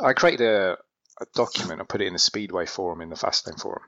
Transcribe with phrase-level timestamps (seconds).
[0.00, 0.78] I created a,
[1.20, 1.80] a document.
[1.80, 3.82] I put it in the Speedway forum in the Fastlane forum,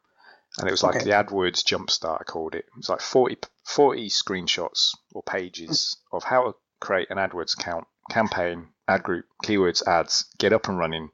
[0.59, 1.05] and it was like Okay.
[1.05, 2.21] the AdWords Jumpstart.
[2.21, 2.67] I called it.
[2.67, 7.87] It was like 40, 40 screenshots or pages of how to create an AdWords account,
[8.11, 11.11] campaign, ad group, keywords, ads, get up and running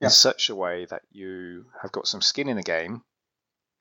[0.00, 0.06] Yeah.
[0.06, 3.02] in such a way that you have got some skin in the game,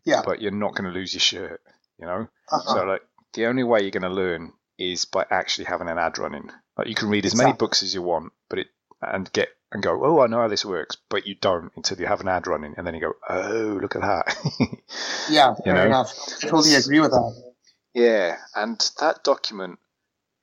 [0.06, 0.22] Yeah.
[0.24, 1.62] but you're not going to lose your shirt.
[1.98, 2.74] You know, Uh-huh.
[2.74, 3.02] so like
[3.34, 6.50] the only way you're going to learn is by actually having an ad running.
[6.78, 8.68] Like you can read as many books as you want, but it
[9.02, 12.08] and get and go, oh, I know how this works, but you don't until you
[12.08, 14.36] have an ad running, and then you go, oh, look at that.
[15.30, 15.86] yeah, fair know?
[15.86, 16.14] enough.
[16.44, 17.54] I totally agree with that.
[17.94, 19.80] yeah, and that document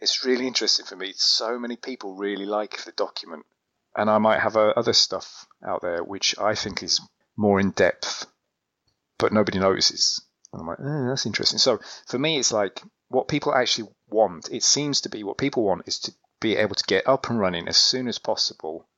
[0.01, 1.12] is really interesting for me.
[1.16, 3.45] So many people really like the document,
[3.97, 7.01] and I might have uh, other stuff out there which I think is
[7.37, 8.27] more in depth,
[9.19, 10.24] but nobody notices.
[10.52, 11.59] And I'm like, oh, that's interesting.
[11.59, 14.49] So for me, it's like what people actually want.
[14.51, 17.38] It seems to be what people want is to be able to get up and
[17.38, 18.88] running as soon as possible,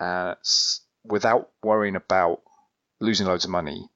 [0.00, 0.34] uh,
[1.04, 2.40] without worrying about
[3.00, 3.88] losing loads of money,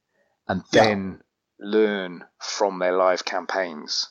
[0.49, 0.85] and Yeah.
[0.85, 1.23] then
[1.59, 4.09] learn from their live campaigns.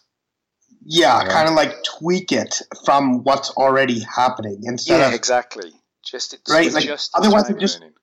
[0.83, 1.29] Yeah, Yeah.
[1.29, 5.13] kind of like tweak it from what's already happening instead yeah, of.
[5.13, 5.73] exactly.
[6.03, 7.93] Just it's Right, like, just otherwise it just- learning.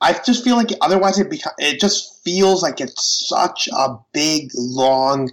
[0.00, 4.50] I just feel like otherwise it beca- it just feels like it's such a big
[4.54, 5.30] long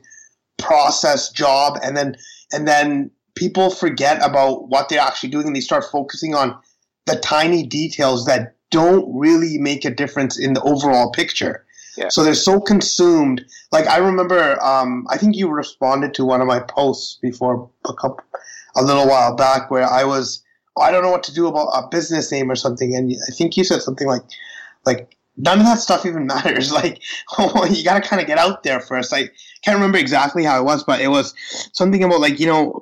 [0.58, 2.16] process job and then
[2.52, 6.58] and then people forget about what they're actually doing and they start focusing on
[7.06, 11.66] the tiny details that don't really make a difference in the overall picture.
[11.98, 12.10] Yeah.
[12.10, 13.46] So they're so consumed.
[13.72, 17.94] Like I remember um, I think you responded to one of my posts before a
[17.94, 18.24] couple
[18.76, 20.44] a little while back where I was
[20.78, 23.56] I don't know what to do about a business name or something and I think
[23.56, 24.24] you said something like
[24.86, 26.72] like none of that stuff even matters.
[26.72, 27.02] Like,
[27.70, 29.14] you got to kind of get out there first.
[29.14, 29.30] I
[29.64, 31.34] can't remember exactly how it was, but it was
[31.74, 32.82] something about like, you know,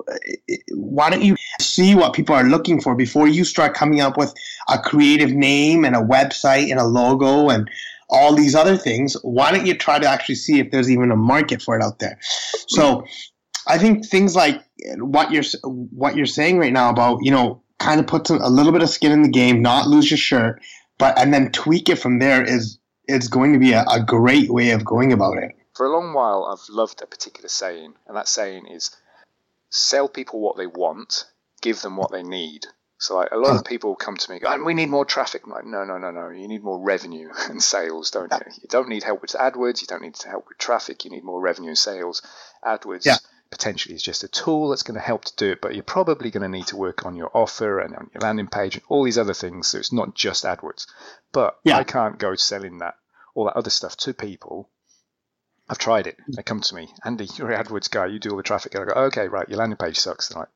[0.72, 4.34] why don't you see what people are looking for before you start coming up with
[4.68, 7.70] a creative name and a website and a logo and
[8.10, 9.16] all these other things?
[9.22, 11.98] Why don't you try to actually see if there's even a market for it out
[11.98, 12.18] there?
[12.68, 13.04] So,
[13.66, 14.62] I think things like
[14.98, 18.48] what you're what you're saying right now about you know kind of put some, a
[18.48, 20.60] little bit of skin in the game, not lose your shirt,
[21.04, 24.50] but and then tweak it from there is is going to be a, a great
[24.50, 25.54] way of going about it.
[25.74, 28.96] For a long while, I've loved a particular saying, and that saying is
[29.68, 31.26] sell people what they want,
[31.60, 32.64] give them what they need.
[32.96, 35.42] So like a lot of people come to me, go, "Oh, we need more traffic.
[35.44, 36.30] I'm like, no, no, no, no.
[36.30, 38.52] You need more revenue and sales, don't you?
[38.62, 39.82] You don't need help with AdWords.
[39.82, 41.04] You don't need to help with traffic.
[41.04, 42.22] You need more revenue and sales.
[42.64, 43.18] AdWords Yeah.
[43.50, 46.30] Potentially is just a tool that's going to help to do it, but you're probably
[46.30, 49.04] going to need to work on your offer and on your landing page and all
[49.04, 49.68] these other things.
[49.68, 50.86] So it's not just AdWords.
[51.32, 51.78] But Yeah.
[51.78, 52.94] I can't go selling that
[53.34, 54.70] all that other stuff to people.
[55.68, 56.16] I've tried it.
[56.28, 58.06] They come to me, Andy, you're an AdWords guy.
[58.06, 58.74] You do all the traffic.
[58.74, 59.48] And I go, okay, right.
[59.48, 60.28] Your landing page sucks.
[60.28, 60.50] They're like,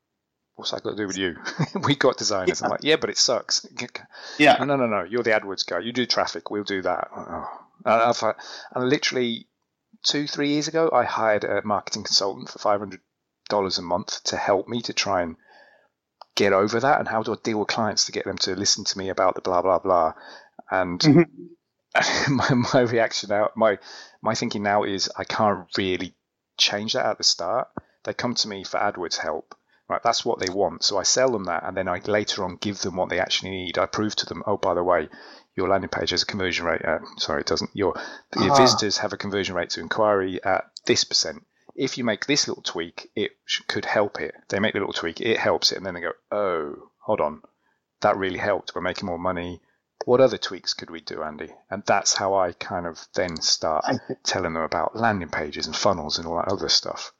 [0.54, 1.36] what's that got to do with you?
[1.84, 2.62] we got designers.
[2.62, 3.66] I'm like, yeah, but it sucks.
[4.38, 5.02] Yeah, No, no, no, no.
[5.04, 5.80] You're the AdWords guy.
[5.80, 6.50] You do traffic.
[6.50, 7.08] We'll do that.
[7.16, 7.46] Oh.
[7.84, 8.02] And,
[8.74, 9.47] I've, literally
[10.08, 13.00] two, three years ago, I hired a marketing consultant for five hundred
[13.48, 15.36] dollars a month to help me to try and
[16.34, 16.98] get over that.
[16.98, 19.34] And how do I deal with clients to get them to listen to me about
[19.34, 20.14] the blah blah blah?
[20.70, 21.26] And Mhm.
[22.30, 23.78] my, my reaction now, my
[24.22, 26.14] my thinking now is I can't really
[26.58, 27.68] change that at the start.
[28.04, 29.54] They come to me for AdWords help.
[29.88, 30.84] Right, that's what they want.
[30.84, 33.50] So I sell them that, and then I later on give them what they actually
[33.52, 33.78] need.
[33.78, 35.08] I prove to them, oh, by the way,
[35.58, 36.84] your landing page has a conversion rate.
[36.84, 37.70] Uh, sorry, it doesn't.
[37.74, 37.94] Your,
[38.40, 38.56] your Ah.
[38.56, 41.44] visitors have a conversion rate to inquiry at this percent.
[41.74, 44.34] If you make this little tweak, it sh- could help it.
[44.48, 47.42] They make the little tweak, it helps it, and then they go, oh, hold on,
[48.00, 48.72] that really helped.
[48.74, 49.60] We're making more money.
[50.04, 51.50] What other tweaks could we do, Andy?
[51.70, 53.84] And that's how I kind of then start
[54.24, 57.12] telling them about landing pages and funnels and all that other stuff.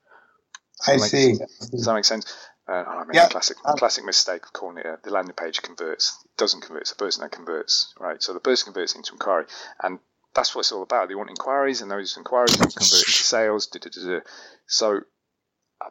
[0.86, 1.38] I Like- see.
[1.72, 2.32] Does that make sense?
[2.68, 3.26] Uh, I made Yeah.
[3.26, 6.18] a classic, Um, classic mistake of calling it uh, the landing page converts.
[6.24, 6.82] It doesn't convert.
[6.82, 8.22] It's the person that converts, right?
[8.22, 9.46] So the person converts into inquiry,
[9.82, 9.98] and
[10.34, 11.08] that's what it's all about.
[11.08, 12.74] They want inquiries, and those inquiries convert
[13.06, 13.66] into sales.
[13.68, 14.20] Da, da, da, da.
[14.66, 15.00] So,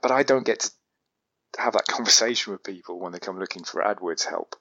[0.02, 0.70] but I don't get
[1.54, 4.56] to have that conversation with people when they come looking for AdWords help,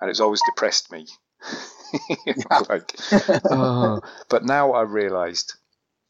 [0.00, 1.06] and it's always depressed me.
[2.68, 2.94] like,
[3.50, 4.00] oh.
[4.28, 5.54] But now I realised,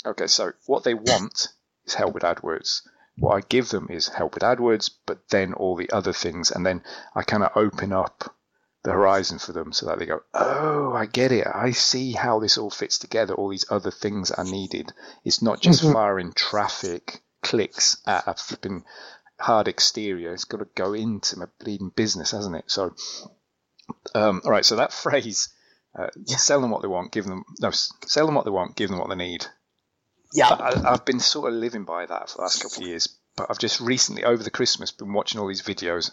[0.06, 1.48] okay, so what they want
[1.84, 2.82] is help with AdWords.
[3.20, 6.64] What I give them is help with AdWords, but then all the other things, and
[6.64, 6.82] then
[7.14, 8.34] I kind of open up
[8.84, 11.46] the horizon for them so that they go, oh, I get it.
[11.52, 13.34] I see how this all fits together.
[13.34, 14.92] All these other things are needed.
[15.24, 15.92] It's not just Mhm.
[15.92, 18.84] firing traffic clicks at a flipping
[19.40, 20.32] hard exterior.
[20.32, 22.70] It's got to go into my bleeding business, hasn't it?
[22.70, 22.94] So,
[24.14, 24.64] um, all right.
[24.64, 25.48] So that phrase,
[25.98, 28.90] uh, sell them what they want, give them no, sell them what they want, give
[28.90, 29.46] them what they need.
[30.32, 33.08] Yeah, I, I've been sort of living by that for the last couple of years,
[33.36, 36.10] but I've just recently, over the Christmas, been watching all these videos,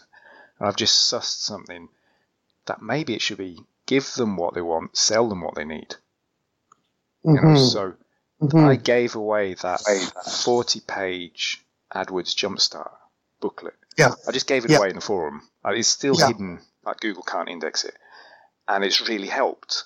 [0.58, 1.88] and I've just sussed something
[2.66, 5.94] that maybe it should be give them what they want, sell them what they need.
[7.24, 7.34] Mm-hmm.
[7.34, 7.94] You know, so
[8.42, 8.58] mm-hmm.
[8.58, 9.80] I gave away that
[10.44, 11.64] 40 page
[11.94, 12.90] AdWords Jumpstart
[13.40, 13.74] booklet.
[13.96, 14.12] Yeah.
[14.28, 14.78] I just gave it yeah.
[14.78, 15.42] away in the forum.
[15.64, 16.28] Uh, it's still yeah.
[16.28, 17.94] hidden, like Google can't index it.
[18.68, 19.84] And it's really helped.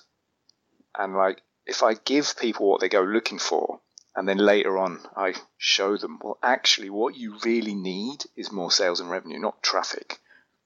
[0.97, 3.79] And like, if I give people what they go looking for,
[4.15, 8.71] and then later on I show them, well, actually, what you really need is more
[8.71, 10.19] sales and revenue, not traffic.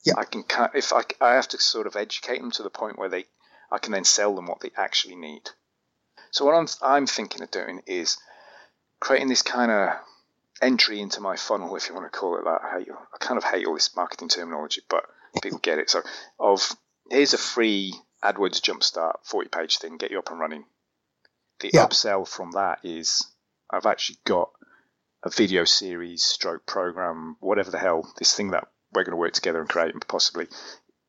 [0.04, 0.14] Yeah.
[0.18, 0.44] I can
[0.74, 3.26] if I, I have to sort of educate them to the point where they
[3.72, 5.50] I can then sell them what they actually need.
[6.32, 8.18] So what I'm I'm thinking of doing is
[9.00, 9.90] creating this kind of
[10.62, 12.62] entry into my funnel, if you want to call it that.
[12.64, 15.06] I, hate, I kind of hate all this marketing terminology, but
[15.42, 15.90] people get it.
[15.90, 16.02] So
[16.40, 16.76] of
[17.10, 17.94] here's a free
[18.24, 20.66] AdWords Jumpstart 40 page thing, get you up and running.
[21.60, 21.86] The yeah.
[21.86, 23.26] upsell from that is
[23.70, 24.50] I've actually got
[25.24, 29.34] a video series, stroke program, whatever the hell, this thing that we're going to work
[29.34, 30.48] together and create, and possibly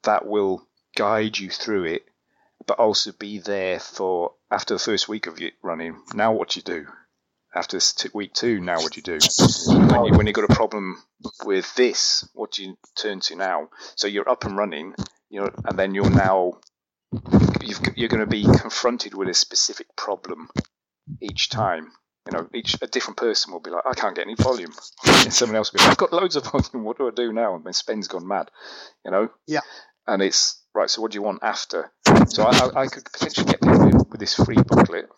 [0.05, 0.67] that will
[0.97, 2.07] guide you through it,
[2.67, 6.01] but also be there for after the first week of it running.
[6.15, 6.87] Now, what do you do?
[7.55, 9.19] After this t- week two, now what do you do?
[9.69, 11.03] When, you, when you've got a problem
[11.45, 13.71] with this, what do you turn to now?
[13.95, 14.95] So you're up and running,
[15.31, 16.59] you know, and then you're now
[17.95, 20.49] you're going to be confronted with a specific problem
[21.21, 21.93] each time
[22.27, 24.73] you know, each a different person will be like, I can't get any volume.
[25.07, 26.85] And someone else will be like, I've got loads of volume.
[26.85, 27.55] What do I do now?
[27.55, 28.51] And then Spen's gone mad,
[29.05, 29.29] you know.
[29.47, 29.61] Yeah.
[30.07, 30.91] And it's right.
[30.91, 31.93] So what do you want after?
[32.29, 35.09] So I, I, I could potentially get people with this free booklet,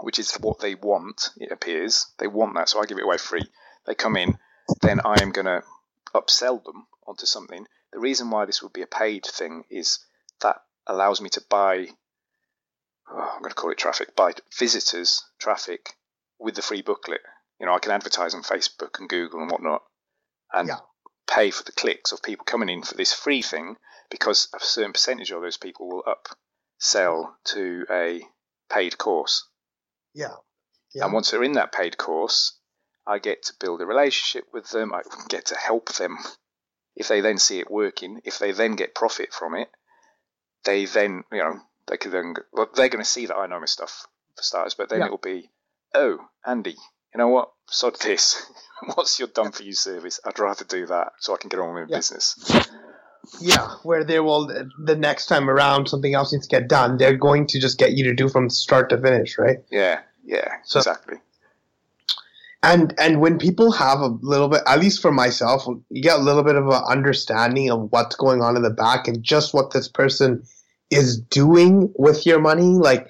[0.00, 1.30] which is what they want.
[1.36, 3.44] It appears they want that, so I give it away free.
[3.86, 4.38] They come in,
[4.82, 5.62] then I am going to
[6.14, 7.66] upsell them onto something.
[7.92, 9.98] The reason why this would be a paid thing is
[10.42, 10.56] that
[10.86, 11.88] allows me to buy
[13.10, 15.94] oh, I'm going to call it traffic, buy visitors traffic
[16.38, 17.20] with the free booklet.
[17.60, 19.82] You know, I can advertise on Facebook and Google and whatnot,
[20.52, 20.78] and yeah.
[21.28, 23.76] pay for the clicks of people coming in for this free thing
[24.10, 28.22] because a certain percentage of those people will upsell to a
[28.70, 29.46] paid course.
[30.14, 30.34] Yeah.
[30.94, 31.04] yeah.
[31.04, 32.58] And once they're in that paid course,
[33.06, 34.92] I get to build a relationship with them.
[34.94, 36.18] I get to help them.
[36.96, 39.68] If they then see it working, if they then get profit from it,
[40.64, 43.60] they then, you know, they could then, well, they're going to see that I know
[43.60, 44.06] my stuff
[44.36, 45.06] for starters, but then yeah.
[45.06, 45.50] it'll be
[45.94, 46.76] oh, Andy,
[47.14, 47.50] you know what?
[47.68, 48.50] Sod this.
[48.94, 50.20] What's your done for you service?
[50.24, 51.96] I'd rather do that so I can get on with yeah.
[51.96, 52.50] business.
[53.40, 56.96] Yeah, where they will the next time around something else needs to get done.
[56.96, 59.58] They're going to just get you to do from start to finish, right?
[59.70, 61.18] Yeah, yeah, so, exactly.
[62.62, 66.22] And and when people have a little bit, at least for myself, you get a
[66.22, 69.72] little bit of an understanding of what's going on in the back and just what
[69.72, 70.42] this person
[70.90, 72.62] is doing with your money.
[72.62, 73.08] Like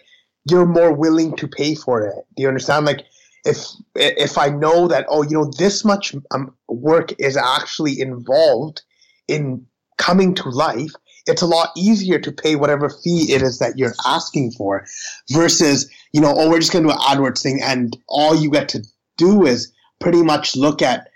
[0.50, 2.25] you're more willing to pay for it.
[2.37, 2.87] Do you understand?
[2.87, 3.05] Like
[3.45, 3.59] if
[3.95, 8.83] if I know that oh you know this much um, work is actually involved
[9.27, 9.67] in
[9.97, 10.93] coming to life,
[11.27, 14.87] it's a lot easier to pay whatever fee it is that you're asking for,
[15.31, 18.50] versus you know oh we're just going to do an AdWords thing and all you
[18.50, 18.83] get to
[19.17, 21.09] do is pretty much look at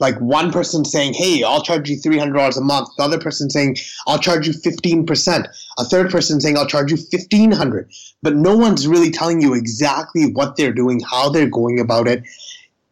[0.00, 3.18] like one person saying, "Hey, I'll charge you three hundred dollars a month." The other
[3.18, 5.48] person saying, "I'll charge you fifteen percent."
[5.78, 7.90] A third person saying, "I'll charge you fifteen hundred.
[8.22, 12.22] But no one's really telling you exactly what they're doing, how they're going about it.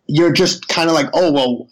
[0.06, 1.69] You're just kind of like, "Oh, well,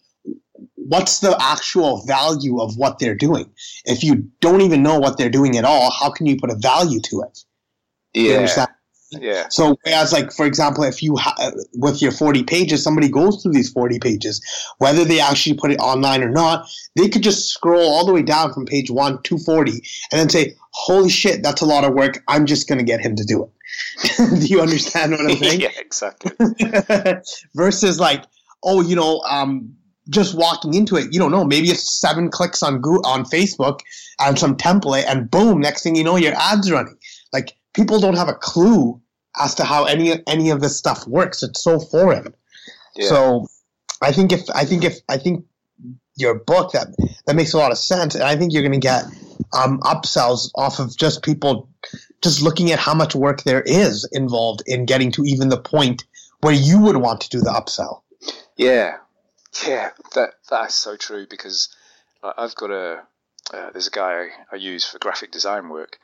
[0.74, 3.50] what's the actual value of what they're doing?"
[3.84, 6.56] If you don't even know what they're doing at all, how can you put a
[6.56, 7.44] value to it?
[8.14, 8.66] Yeah.
[9.20, 9.48] Yeah.
[9.48, 13.52] So whereas, like for example, if you ha- with your forty pages, somebody goes through
[13.52, 14.42] these forty pages,
[14.78, 18.22] whether they actually put it online or not, they could just scroll all the way
[18.22, 21.94] down from page one to forty, and then say, "Holy shit, that's a lot of
[21.94, 22.22] work.
[22.28, 23.50] I'm just going to get him to do it."
[24.40, 25.60] do you understand what I'm saying?
[25.60, 26.32] yeah, exactly.
[27.54, 28.24] Versus like,
[28.62, 29.74] oh, you know, um,
[30.10, 31.44] just walking into it, you don't know.
[31.44, 33.80] Maybe it's seven clicks on Google, on Facebook
[34.20, 36.96] and some template, and boom, next thing you know, your ads running.
[37.32, 39.00] Like people don't have a clue
[39.38, 41.42] as to how any any of this stuff works.
[41.42, 42.34] It's so foreign.
[42.96, 43.08] Yeah.
[43.08, 43.46] So
[44.00, 45.44] I think if I think if I think
[46.16, 46.88] your book that
[47.26, 49.04] that makes a lot of sense, and I think you're going to get
[49.52, 51.68] um, upsells off of just people
[52.22, 56.04] just looking at how much work there is involved in getting to even the point
[56.40, 58.02] where you would want to do the upsell.
[58.56, 58.98] Yeah,
[59.66, 61.74] yeah, that that's so true because
[62.22, 63.02] I've got a
[63.52, 65.98] uh, there's a guy I, I use for graphic design work,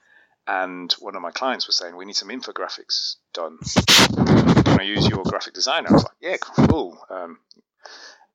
[0.50, 3.59] and one of my clients was saying, "We need some infographics done.
[4.64, 7.38] Can I use your graphic designer?" I was like, "Yeah, cool." Um,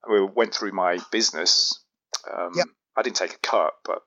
[0.09, 1.77] we went through my business.
[2.31, 2.67] Um, yep.
[2.95, 4.03] I didn't take a cut, but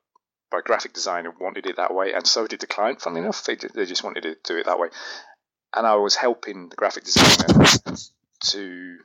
[0.50, 3.02] my graphic designer wanted it that way, and so did the client.
[3.02, 4.88] Funnily enough, they they just wanted to do it that way,
[5.76, 7.66] and I was helping the graphic designer
[8.52, 8.98] to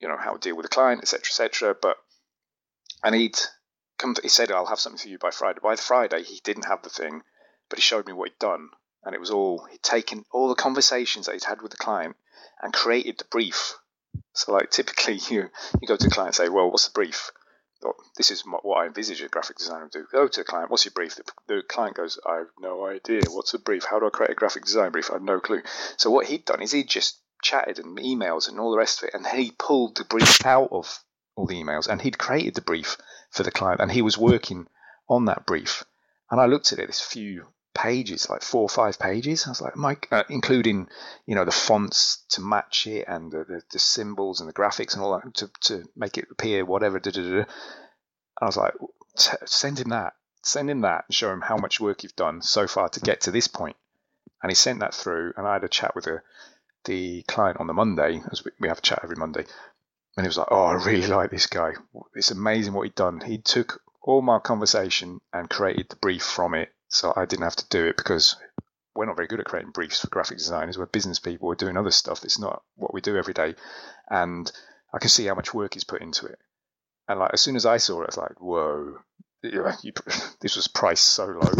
[0.00, 1.76] you know how to deal with the client, etc., etc.
[1.80, 1.96] But
[3.02, 3.38] and he'd
[3.96, 4.12] come.
[4.12, 6.82] To, he said, "I'll have something for you by Friday." By Friday, he didn't have
[6.82, 7.22] the thing
[7.70, 8.68] but he showed me what he'd done,
[9.04, 12.16] and it was all he'd taken all the conversations that he'd had with the client
[12.60, 13.78] and created the brief.
[14.34, 15.48] So, like typically, you
[15.80, 17.30] you go to the client and say, "Well, what's the brief?"
[17.82, 20.06] Or, this is what I envisage a graphic designer would do.
[20.12, 21.14] Go to the client, what's your brief?
[21.14, 23.22] The, the client goes, I have no idea.
[23.30, 23.84] What's a brief?
[23.84, 25.08] How do I create a graphic design brief?
[25.10, 25.62] I have no clue.
[25.96, 29.08] So what he'd done is he'd just chatted and emails and all the rest of
[29.08, 31.02] it, and he pulled the brief out of
[31.36, 32.98] all the emails and he'd created the brief
[33.30, 34.66] for the client and he was working
[35.08, 35.84] on that brief.
[36.30, 37.46] And I looked at it, this few
[37.80, 39.46] pages, like four or five pages.
[39.46, 40.88] I was like, Mike, uh, including,
[41.26, 44.94] you know, the fonts to match it and the, the, the, symbols and the graphics
[44.94, 46.98] and all that to, to make it appear, whatever.
[46.98, 47.44] Da, da, da.
[48.40, 48.74] I was like,
[49.16, 50.12] send him that.
[50.42, 53.22] Send him that and show him how much work you've done so far to get
[53.22, 53.76] to this point.
[54.42, 56.22] And he sent that through, and I had a chat with the,
[56.84, 59.44] the client on the Monday, as we, we have a chat every Monday.
[60.16, 61.72] And he was like, Oh, I really like this guy.
[62.14, 63.20] It's amazing what he'd done.
[63.20, 67.56] He took all my conversation and created the brief from it so I didn't have
[67.56, 68.36] to do it because
[68.94, 70.76] we're not very good at creating briefs for graphic designers.
[70.76, 71.48] We're business people.
[71.48, 72.24] We're doing other stuff.
[72.24, 73.54] It's not what we do every day.
[74.08, 74.50] And
[74.92, 76.38] I can see how much work he's put into it.
[77.08, 78.98] And like as soon as I saw it, I was like, whoa,
[79.42, 79.92] you, you,
[80.40, 81.52] this was priced so low.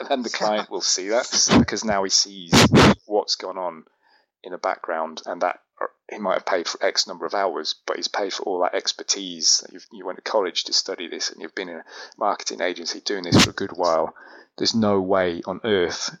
[0.10, 2.52] and the client will see that because now he sees
[3.06, 3.84] what's gone on
[4.42, 5.60] in the background and that
[6.10, 8.74] he might have paid for X number of hours, but he's paid for all that
[8.74, 9.64] expertise.
[9.92, 11.84] you went to college to study this and you've been in a
[12.18, 14.14] marketing agency doing this for a good while
[14.58, 16.16] there's no way on earth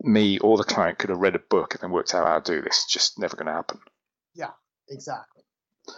[0.00, 2.52] me or the client could have read a book and then worked out how to
[2.52, 2.84] do this.
[2.84, 3.80] It's just never going to happen.
[4.34, 4.50] Yeah,
[4.88, 5.42] exactly,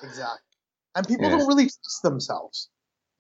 [0.03, 0.39] exactly.
[0.95, 1.37] And people yeah.
[1.37, 2.71] don't really trust themselves.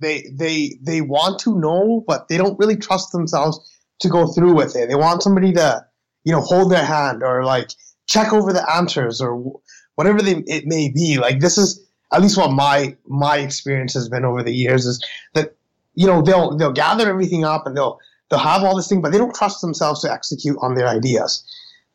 [0.00, 3.60] They they they want to know, but they don't really trust themselves
[4.00, 4.88] to go through with it.
[4.88, 5.84] They want somebody to
[6.24, 7.70] you know hold their hand or like
[8.10, 9.60] check over the answers or
[9.94, 11.18] whatever they, it may be.
[11.18, 15.02] Like this is at least what my my experience has been over the years is
[15.34, 15.54] that
[15.94, 17.98] you know they'll they'll gather everything up and they'll
[18.28, 21.44] they'll have all this thing, but they don't trust themselves to execute on their ideas.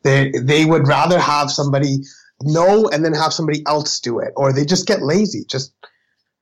[0.02, 1.98] They they would rather have somebody
[2.42, 5.72] know and then have somebody else do it, or they just get lazy, just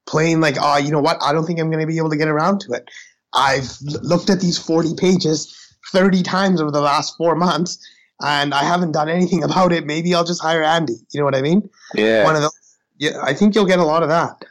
[0.06, 1.18] plain like, oh, you know what?
[1.22, 2.88] I don't think I'm going to be able to get around to it.
[3.32, 7.78] I've looked at these 40 pages 30 times over the last four months,
[8.24, 9.86] and I haven't done anything about it.
[9.86, 10.96] Maybe I'll just hire Andy.
[11.12, 11.68] You know what I mean?
[11.94, 12.24] Yeah.
[12.24, 12.58] One of those.
[12.96, 14.44] Yeah, I think you'll get a lot of that.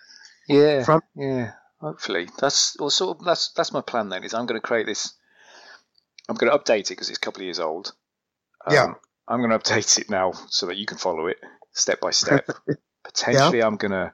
[0.47, 0.83] Yeah.
[0.83, 1.51] From yeah.
[1.79, 4.09] Hopefully, that's also that's that's my plan.
[4.09, 5.13] Then is I'm going to create this
[6.29, 7.93] I'm going to update it because it's a couple of years old.
[8.65, 8.93] Um, yeah.
[9.27, 11.37] I'm going to update it now so that you can follow it
[11.71, 12.47] step by step.
[13.03, 13.67] Potentially, yeah.
[13.67, 14.13] I'm going to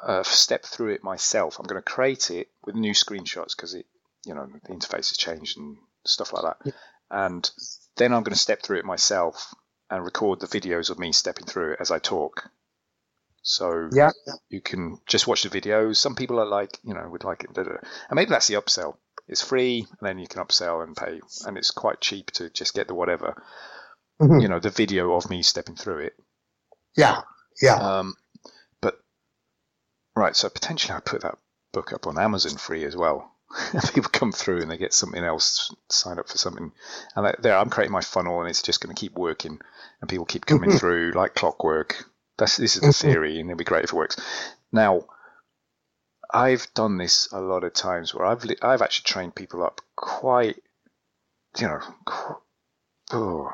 [0.00, 1.58] uh, step through it myself.
[1.58, 3.86] I'm going to create it with new screenshots because it,
[4.24, 6.56] you know, the interface has changed and stuff like that.
[6.64, 6.72] Yeah.
[7.10, 7.50] And
[7.96, 9.54] then I'm going to step through it myself
[9.90, 12.50] and record the videos of me stepping through it as I talk.
[13.42, 14.10] So yeah.
[14.48, 15.96] you can just watch the videos.
[15.96, 17.78] Some people are like, you know, would like it, and
[18.12, 18.96] maybe that's the upsell
[19.26, 22.74] it's free, and then you can upsell and pay, and it's quite cheap to just
[22.74, 23.42] get the whatever,
[24.20, 24.40] mm-hmm.
[24.40, 26.14] you know, the video of me stepping through it.
[26.96, 27.22] Yeah,
[27.60, 27.76] yeah.
[27.76, 28.14] Um,
[28.82, 28.98] but
[30.14, 31.38] right, so potentially I put that
[31.72, 33.33] book up on Amazon free as well.
[33.94, 36.72] People come through and they get something else, sign up for something,
[37.14, 39.60] and there I'm creating my funnel, and it's just going to keep working,
[40.00, 40.78] and people keep coming mm-hmm.
[40.78, 42.04] through like clockwork.
[42.36, 43.12] That's this is the mm-hmm.
[43.12, 44.20] theory, and it'd be great if it works.
[44.72, 45.04] Now,
[46.32, 50.60] I've done this a lot of times where I've I've actually trained people up quite,
[51.58, 52.38] you know, quite,
[53.12, 53.50] oh,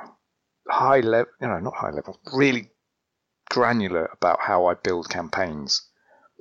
[0.69, 2.71] high level, you know, not high level, really
[3.51, 5.83] granular about how I build campaigns.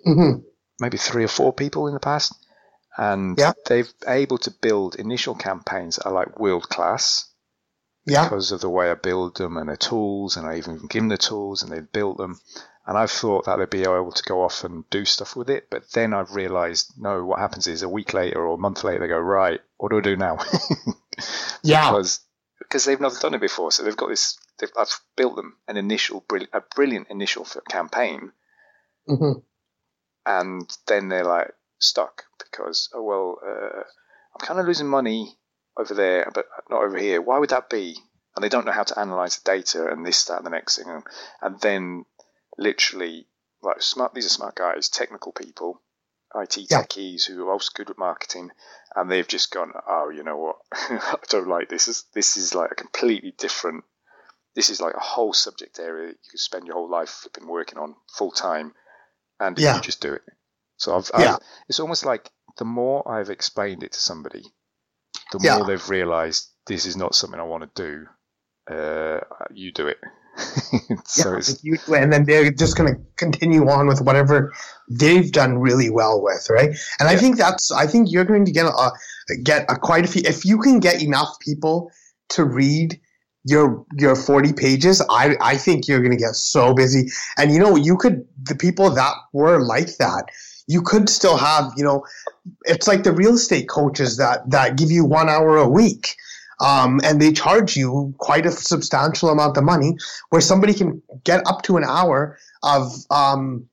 [0.08, 0.44] Mm-hmm.
[0.80, 2.34] Maybe three or four people in the past,
[2.98, 3.54] and yeah.
[3.68, 7.26] they've able to build initial campaigns that are like world class.
[8.06, 8.24] Yeah.
[8.24, 11.10] Because of the way I build them and the tools, and I even give them
[11.10, 12.40] the tools and they've built them.
[12.88, 15.70] And I thought that they'd be able to go off and do stuff with it.
[15.70, 19.02] But then I've realized, no, what happens is a week later or a month later,
[19.02, 20.40] they go, right, what do I do now?
[21.64, 21.92] yeah.
[21.92, 22.22] Because
[22.58, 23.72] because they've never done it before.
[23.72, 24.38] So they've got this,
[24.78, 28.32] I've built them an initial, a brilliant initial campaign.
[29.08, 29.40] Mm-hmm.
[30.26, 33.84] And then they're like stuck because, oh, well, uh,
[34.36, 35.38] I'm kind of losing money
[35.78, 37.22] over there, but not over here.
[37.22, 37.98] Why would that be?
[38.36, 40.78] And they don't know how to analyze the data and this, that, and the next
[40.78, 41.04] thing.
[41.42, 42.06] And then
[42.58, 43.28] literally
[43.62, 44.14] like smart.
[44.14, 45.82] These are smart guys, technical people,
[46.36, 46.84] IT yeah.
[46.84, 48.52] techies who are also good at marketing,
[48.96, 50.58] and they've just gone, oh, you know what?
[50.74, 51.88] I don't like this.
[51.88, 53.84] Is this is like a completely different.
[54.56, 57.78] This is like a whole subject area you could spend your whole life flipping working
[57.80, 58.74] on full time,
[59.40, 59.76] and yeah.
[59.76, 60.22] you just do it.
[60.80, 61.34] So I've, yeah.
[61.34, 64.44] I've, it's almost like the more I've explained it to somebody,
[65.32, 65.58] the yeah.
[65.58, 68.74] more they've realised this is not something I want to do.
[68.74, 69.20] Uh,
[69.52, 69.98] you do it.
[71.06, 74.54] so yeah, you, and then they're just going to continue on with whatever
[74.90, 76.70] they've done really well with, right?
[77.00, 77.10] And.
[77.10, 78.92] I think that's, I think you're going to get a,
[79.44, 80.22] get a, quite a few.
[80.26, 81.92] If you can get enough people
[82.30, 83.00] to read
[83.44, 87.10] your your 40 pages, I I think you're going to get so busy.
[87.38, 90.26] And you know, you could the people that were like that,
[90.70, 92.06] you could still have, you know,
[92.66, 96.16] it's like the real estate coaches that that give you 1 hour a week.
[96.62, 99.96] Um, and they charge you quite a substantial amount of money
[100.30, 103.66] where somebody can get up to an hour of um,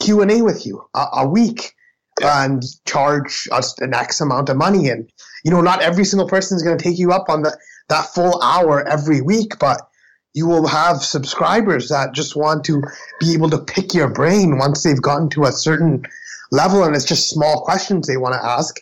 [0.00, 1.74] q&a with you a, a week
[2.20, 2.44] yeah.
[2.44, 5.10] and charge us an x amount of money and
[5.44, 8.06] you know not every single person is going to take you up on the, that
[8.14, 9.90] full hour every week but
[10.32, 12.80] you will have subscribers that just want to
[13.18, 16.04] be able to pick your brain once they've gotten to a certain
[16.50, 18.76] level and it's just small questions they want to ask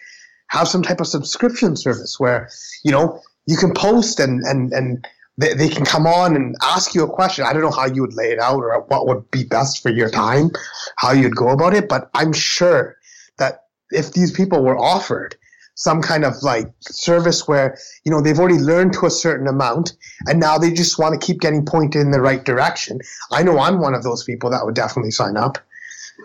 [0.48, 2.48] have some type of subscription service where
[2.84, 5.06] you know you can post and and and
[5.38, 7.44] they, they can come on and ask you a question.
[7.46, 9.88] I don't know how you would lay it out or what would be best for
[9.88, 10.50] your time,
[10.96, 12.96] how you'd go about it, but I'm sure
[13.38, 15.36] that if these people were offered
[15.76, 19.96] some kind of like service where you know they've already learned to a certain amount
[20.26, 22.98] and now they just want to keep getting pointed in the right direction
[23.30, 25.56] i know i'm one of those people that would definitely sign up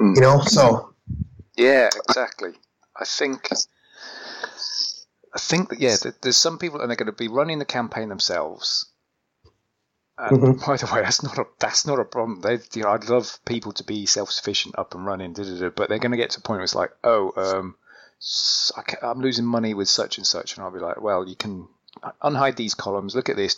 [0.02, 0.16] mm.
[0.16, 0.93] you know so
[1.58, 2.52] yeah exactly
[2.96, 3.50] i think
[5.34, 8.10] I think that yeah, there's some people and they're going to be running the campaign
[8.10, 8.86] themselves.
[10.16, 10.66] And mm-hmm.
[10.66, 12.42] by the way, that's not a that's not a problem.
[12.42, 15.98] They, you know, I'd love people to be self sufficient, up and running, but they're
[15.98, 17.76] going to get to a point where it's like, oh, um,
[18.78, 21.68] I am losing money with such and such, and I'll be like, well, you can
[22.22, 23.56] unhide these columns, look at this,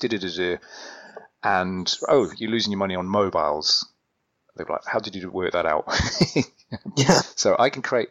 [1.43, 3.85] and oh, you're losing your money on mobiles.
[4.55, 5.85] They're like, how did you work that out?
[6.97, 7.21] yeah.
[7.35, 8.09] So I can create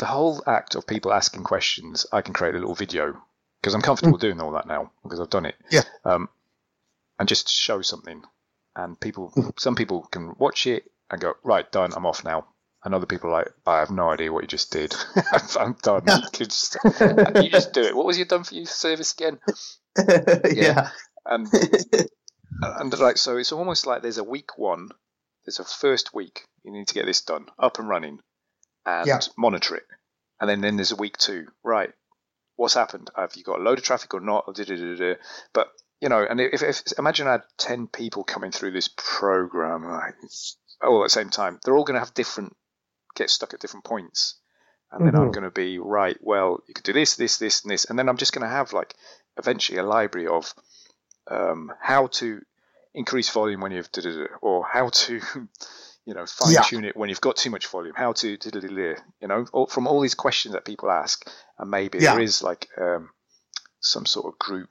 [0.00, 3.20] the whole act of people asking questions, I can create a little video
[3.60, 4.20] because I'm comfortable mm.
[4.20, 5.54] doing all that now because I've done it.
[5.70, 5.82] Yeah.
[6.04, 6.28] Um,
[7.18, 8.22] and just show something,
[8.74, 9.52] and people, mm.
[9.60, 12.46] some people can watch it and go, right, done, I'm off now.
[12.82, 14.96] And other people are like, I have no idea what you just did.
[15.58, 16.02] I'm done.
[16.06, 16.20] Yeah.
[16.38, 16.78] You, just,
[17.36, 17.94] you just do it.
[17.94, 19.38] What was your done for you service again?
[19.98, 20.48] yeah.
[20.54, 20.88] yeah.
[21.26, 21.46] And
[22.62, 24.88] and like so, it's almost like there's a week one.
[25.44, 26.42] There's a first week.
[26.64, 28.20] You need to get this done, up and running
[28.86, 29.20] and yeah.
[29.36, 29.84] monitor it.
[30.40, 31.46] And then, then there's a week two.
[31.64, 31.90] Right.
[32.56, 33.10] What's happened?
[33.16, 34.44] Have you got a load of traffic or not?
[34.46, 35.68] But,
[36.00, 40.14] you know, and if, if imagine I had 10 people coming through this program right,
[40.82, 42.54] all at the same time, they're all going to have different,
[43.14, 44.38] get stuck at different points.
[44.92, 45.22] And then mm-hmm.
[45.22, 47.84] I'm going to be, right, well, you could do this, this, this, and this.
[47.84, 48.94] And then I'm just going to have like
[49.36, 50.52] eventually a library of
[51.30, 52.40] um, how to
[52.94, 53.88] increase volume when you've,
[54.42, 55.20] or how to
[56.06, 56.90] you know, fine tune yeah.
[56.90, 57.94] it when you've got too much volume.
[57.94, 58.36] How to,
[59.20, 62.14] you know, all, from all these questions that people ask, and maybe yeah.
[62.14, 63.10] there is like um,
[63.80, 64.70] some sort of group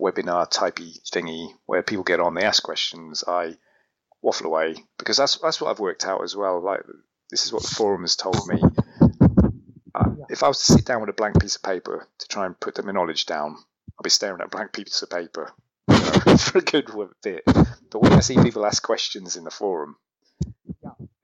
[0.00, 3.56] webinar typey thingy where people get on, they ask questions, I
[4.22, 6.62] waffle away because that's that's what I've worked out as well.
[6.62, 6.82] Like
[7.30, 8.62] this is what the forum has told me.
[9.94, 12.46] Uh, if I was to sit down with a blank piece of paper to try
[12.46, 13.56] and put the knowledge down,
[13.98, 15.52] I'll be staring at a blank piece of paper
[16.38, 16.90] for a good
[17.22, 17.42] bit.
[17.44, 19.96] But when I see people ask questions in the forum,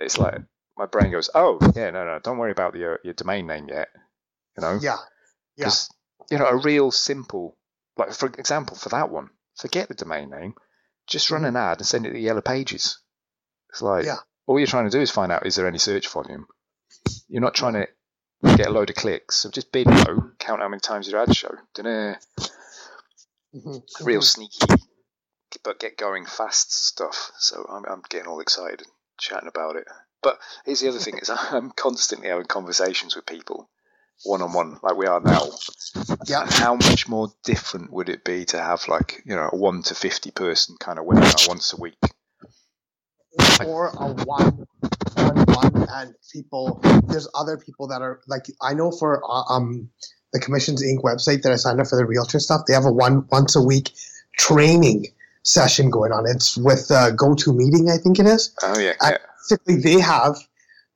[0.01, 0.41] it's like
[0.77, 3.89] my brain goes, "Oh, yeah, no, no, don't worry about your your domain name yet."
[4.57, 4.79] You know?
[4.81, 4.99] Yeah.
[5.57, 5.71] Yeah.
[6.31, 7.57] You know, a real simple,
[7.97, 10.55] like for example, for that one, forget the domain name,
[11.07, 11.57] just run mm-hmm.
[11.57, 12.99] an ad and send it to the Yellow Pages.
[13.71, 14.19] It's like yeah.
[14.47, 16.47] all you're trying to do is find out is there any search volume.
[17.29, 17.89] You're not trying to
[18.57, 19.37] get a load of clicks.
[19.37, 21.55] So just bid low, count how many times your ads show.
[23.55, 24.05] Mm-hmm.
[24.05, 24.67] Real sneaky,
[25.63, 27.33] but get going fast stuff.
[27.39, 29.85] So I'm, I'm getting all excited and chatting about it.
[30.23, 33.69] But here's the other thing: is I'm constantly having conversations with people,
[34.25, 35.51] one on one, like we are now.
[36.27, 36.47] Yeah.
[36.49, 39.95] how much more different would it be to have like you know a one to
[39.95, 41.99] fifty person kind of webinar once a week?
[43.67, 44.67] Or a one
[45.17, 46.81] on one, and people.
[47.07, 49.91] There's other people that are like I know for uh, um
[50.33, 51.03] the Commissions Inc.
[51.03, 53.63] website that I signed up for the realtor stuff, they have a one once a
[53.63, 53.91] week
[54.39, 55.07] training
[55.43, 56.25] session going on.
[56.27, 58.55] It's with uh, GoToMeeting, I think it is.
[58.63, 58.95] Oh yeah.
[59.03, 59.19] yeah.
[59.49, 60.37] Basically, they have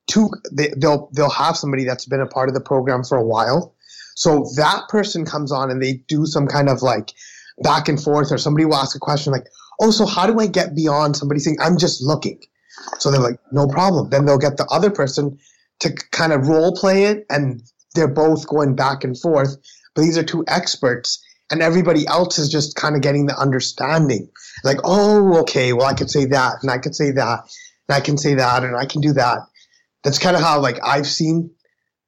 [0.07, 0.31] two.
[0.53, 3.75] They, they'll they'll have somebody that's been a part of the program for a while.
[4.15, 7.13] So that person comes on and they do some kind of like
[7.63, 9.47] back and forth, or somebody will ask a question like,
[9.81, 12.41] "Oh, so how do I get beyond somebody saying I'm just looking?"
[12.99, 15.39] So they're like, "No problem." Then they'll get the other person
[15.81, 17.63] to kind of role play it and
[17.97, 19.57] they're both going back and forth,
[19.95, 24.29] but these are two experts and everybody else is just kind of getting the understanding.
[24.65, 27.41] Like, oh, okay, well, I could say that and I could say that
[27.89, 29.39] and I can say that and I can do that.
[30.03, 31.51] That's kind of how like I've seen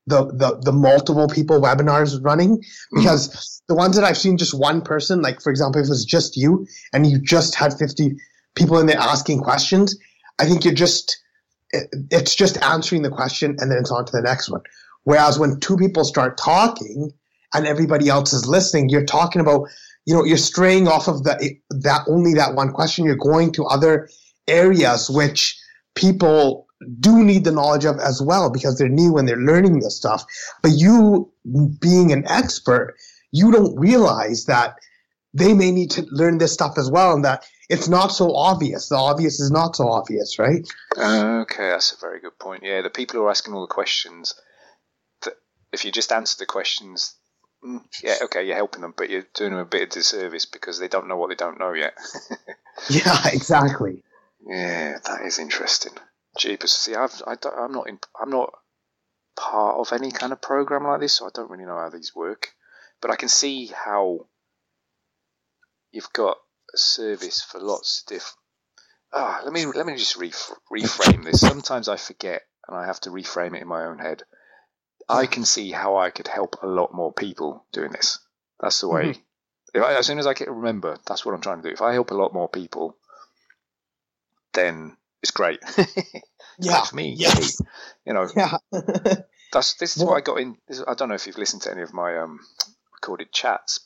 [0.07, 3.73] the, the, the multiple people webinars running because mm-hmm.
[3.73, 6.37] the ones that I've seen just one person, like for example, if it was just
[6.37, 8.17] you and you just had 50
[8.55, 9.97] people in there asking questions,
[10.39, 11.23] I think you're just,
[11.71, 14.63] it, it's just answering the question and then it's on to the next one.
[15.09, 17.13] Whereas when two people start talking
[17.55, 19.67] and everybody else is listening, you're talking about,
[20.05, 23.07] you know, you're straying off of the that only that one question.
[23.07, 24.11] You're going to other
[24.47, 25.59] areas which
[25.95, 26.67] people
[27.01, 30.27] do need the knowledge of as well because they're new and they're learning this stuff.
[30.63, 31.33] But you
[31.81, 32.95] being an expert,
[33.33, 34.77] you don't realize that
[35.33, 38.91] they may need to learn this stuff as well and that it's not so obvious.
[38.91, 40.69] The obvious is not so obvious, right?
[40.99, 42.63] okay, that's a very good point.
[42.63, 44.35] Yeah, the people who are asking all the questions,
[45.73, 47.15] if you just answer the questions,
[47.65, 50.79] mm, yeah, okay, you're helping them, but you're doing them a bit of disservice because
[50.79, 51.95] they don't know what they don't know yet.
[52.91, 54.03] yeah, exactly.
[54.47, 55.93] Yeah, that is interesting.
[56.37, 58.53] Jeepers, see, I've, I don't, I'm not in, I'm not
[59.37, 62.15] part of any kind of program like this, so I don't really know how these
[62.15, 62.55] work.
[63.01, 64.27] But I can see how
[65.93, 66.37] you've got
[66.75, 68.37] a service for lots of different.
[69.13, 71.41] Ah, let me let me just reframe this.
[71.41, 74.23] Sometimes I forget, and I have to reframe it in my own head.
[75.09, 78.19] I can see how I could help a lot more people doing this.
[78.61, 79.15] That's the way.
[79.75, 79.83] Mm-hmm.
[79.83, 81.73] I, as soon as I can remember, that's what I'm trying to do.
[81.73, 82.97] If I help a lot more people,
[84.55, 85.61] then it's great.
[86.59, 87.15] yeah, for me.
[87.17, 87.35] Yeah.
[88.05, 88.29] You know.
[88.37, 88.57] Yeah.
[89.53, 90.57] that's this is what I got in.
[90.67, 92.41] This, I don't know if you've listened to any of my um,
[92.95, 93.81] recorded chats,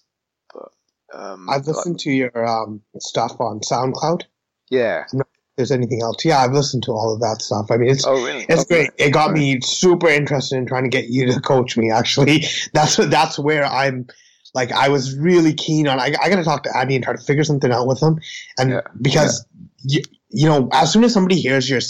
[0.53, 0.71] but
[1.13, 4.23] um, I've listened like, to your um, stuff on SoundCloud.
[4.71, 5.05] Yeah.
[5.13, 6.25] if there's anything else.
[6.25, 7.71] Yeah, I've listened to all of that stuff.
[7.71, 8.47] I mean, it's oh, really?
[8.49, 8.87] it's okay.
[8.87, 8.91] great.
[8.99, 11.91] It got me super interested in trying to get you to coach me.
[11.91, 14.07] Actually, that's that's where I'm.
[14.55, 15.99] Like, I was really keen on.
[15.99, 18.21] I, I got to talk to Andy and try to figure something out with him,
[18.59, 18.81] and yeah.
[19.01, 19.47] because
[19.85, 20.01] yeah.
[20.01, 21.81] you, you know, as soon as somebody hears your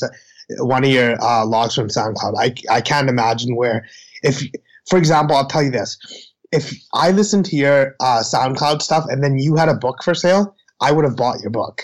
[0.59, 3.87] one of your uh, logs from SoundCloud, I I can't imagine where
[4.23, 4.43] if,
[4.89, 5.99] for example, I'll tell you this
[6.53, 10.15] if I listened to your uh, SoundCloud stuff and then you had a book for
[10.15, 11.83] sale, I would have bought your book.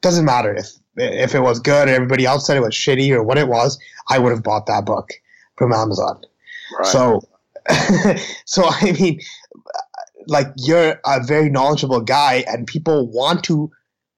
[0.00, 3.22] Doesn't matter if if it was good and everybody else said it was shitty or
[3.22, 5.10] what it was, I would have bought that book
[5.56, 6.20] from Amazon.
[6.78, 6.86] Right.
[6.86, 7.20] So,
[8.44, 9.20] so I mean,
[10.26, 13.70] like you're a very knowledgeable guy, and people want to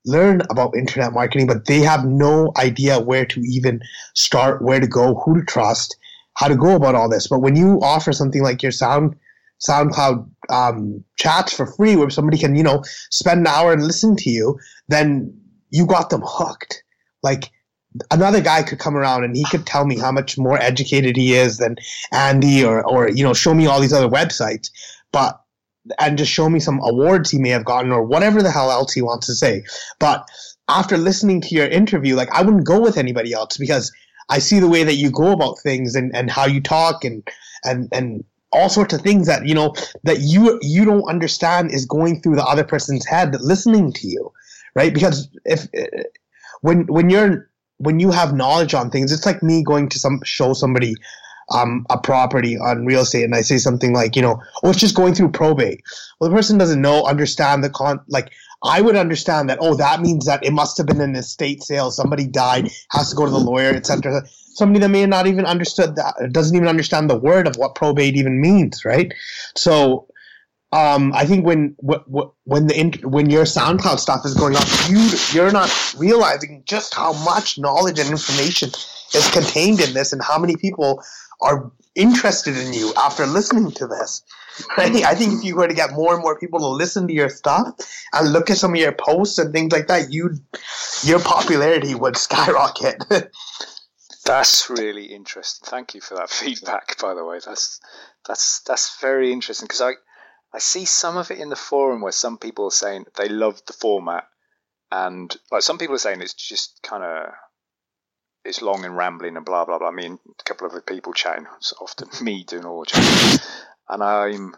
[0.06, 3.80] learn about internet marketing, but they have no idea where to even
[4.14, 5.96] start, where to go, who to trust,
[6.34, 7.28] how to go about all this.
[7.28, 9.16] But when you offer something like your sound
[9.68, 14.16] SoundCloud um, chats for free where somebody can, you know, spend an hour and listen
[14.16, 15.38] to you, then
[15.70, 16.82] you got them hooked.
[17.22, 17.50] Like
[18.10, 21.34] another guy could come around and he could tell me how much more educated he
[21.34, 21.76] is than
[22.12, 24.70] Andy or, or, you know, show me all these other websites,
[25.12, 25.40] but,
[25.98, 28.92] and just show me some awards he may have gotten or whatever the hell else
[28.92, 29.64] he wants to say.
[29.98, 30.24] But
[30.68, 33.90] after listening to your interview, like I wouldn't go with anybody else because
[34.28, 37.26] I see the way that you go about things and, and how you talk and,
[37.64, 41.86] and, and all sorts of things that you know that you you don't understand is
[41.86, 44.32] going through the other person's head listening to you
[44.74, 45.66] right because if
[46.60, 50.20] when when you're when you have knowledge on things it's like me going to some
[50.24, 50.94] show somebody
[51.52, 54.78] um, a property on real estate and I say something like, you know, oh, it's
[54.78, 55.82] just going through probate.
[56.20, 58.30] Well, the person doesn't know, understand the con, like,
[58.62, 61.90] I would understand that, oh, that means that it must have been an estate sale.
[61.90, 64.22] Somebody died, has to go to the lawyer, etc
[64.60, 68.16] somebody that may not even understood that doesn't even understand the word of what probate
[68.16, 69.12] even means, right?
[69.56, 70.06] So
[70.72, 75.50] um, I think when when the when your SoundCloud stuff is going up, you you're
[75.50, 78.70] not realizing just how much knowledge and information
[79.14, 81.02] is contained in this, and how many people
[81.40, 84.22] are interested in you after listening to this.
[84.76, 84.94] Right?
[85.04, 87.30] I think if you were to get more and more people to listen to your
[87.30, 87.74] stuff
[88.12, 90.36] and look at some of your posts and things like that, you
[91.02, 93.02] your popularity would skyrocket.
[94.26, 95.66] That's really interesting.
[95.66, 97.38] Thank you for that feedback, by the way.
[97.44, 97.80] That's
[98.26, 99.92] that's that's very interesting because I
[100.52, 103.62] I see some of it in the forum where some people are saying they love
[103.66, 104.26] the format,
[104.90, 107.32] and like some people are saying it's just kind of
[108.44, 109.88] it's long and rambling and blah blah blah.
[109.88, 111.46] I mean, a couple of people chatting.
[111.58, 113.40] It's often me doing all the chatting,
[113.88, 114.56] and I'm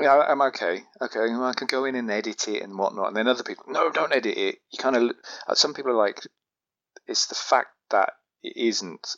[0.00, 0.82] yeah, I'm okay.
[1.00, 3.08] Okay, well, I can go in and edit it and whatnot.
[3.08, 4.58] And then other people, no, don't edit it.
[4.70, 5.12] You kind of
[5.46, 6.20] uh, some people are like,
[7.06, 9.16] it's the fact that it isn't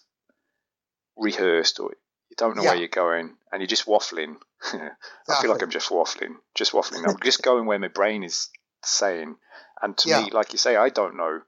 [1.17, 1.93] rehearsed or
[2.29, 2.71] you don't know yeah.
[2.71, 4.37] where you're going and you're just waffling.
[4.73, 7.07] I feel like I'm just waffling, just waffling.
[7.09, 8.49] I'm just going where my brain is
[8.83, 9.37] saying.
[9.83, 10.23] And to yeah.
[10.23, 11.41] me, like you say, I don't know.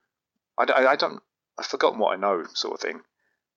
[0.59, 1.23] I, I, I, don't.
[1.59, 3.01] I've forgotten what I know, sort of thing.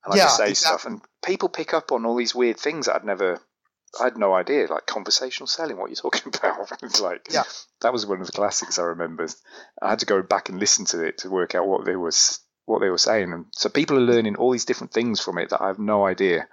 [0.06, 0.80] And I yeah, just say exactly.
[0.80, 3.40] stuff, and people pick up on all these weird things that I'd never.
[4.00, 5.78] I had no idea, like conversational selling.
[5.78, 6.72] What you're talking about?
[6.84, 7.44] it's like, yeah,
[7.82, 9.28] that was one of the classics I remember.
[9.82, 12.40] I had to go back and listen to it to work out what they was
[12.70, 13.34] what they were saying.
[13.34, 16.06] And so people are learning all these different things from it that I have no
[16.06, 16.48] idea.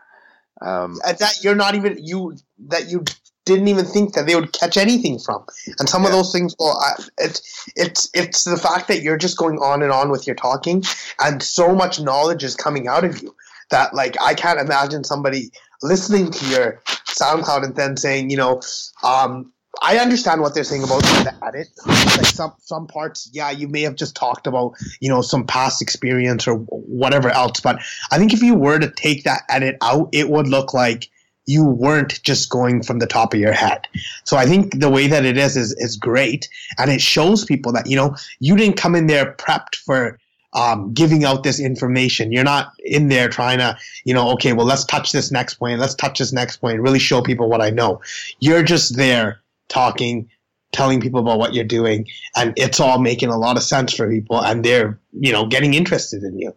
[0.60, 2.36] Um, and that you're not even you
[2.68, 3.04] that you
[3.44, 5.44] didn't even think that they would catch anything from.
[5.78, 6.08] And some yeah.
[6.08, 6.78] of those things, well,
[7.18, 10.82] it's it's it's the fact that you're just going on and on with your talking,
[11.20, 13.34] and so much knowledge is coming out of you
[13.70, 15.50] that like I can't imagine somebody
[15.82, 18.60] listening to your SoundCloud and then saying, you know,
[19.02, 21.68] um, I understand what they're saying about the edit.
[21.86, 25.82] Like some some parts, yeah, you may have just talked about, you know, some past
[25.82, 27.60] experience or whatever else.
[27.60, 31.08] But I think if you were to take that edit out, it would look like
[31.46, 33.86] you weren't just going from the top of your head.
[34.24, 37.72] So I think the way that it is is is great, and it shows people
[37.72, 40.18] that you know you didn't come in there prepped for
[40.56, 42.32] um, giving out this information.
[42.32, 45.78] You're not in there trying to, you know, okay, well, let's touch this next point,
[45.78, 48.00] let's touch this next point, really show people what I know.
[48.40, 50.28] You're just there talking,
[50.72, 54.10] telling people about what you're doing, and it's all making a lot of sense for
[54.10, 56.52] people, and they're, you know, getting interested in you.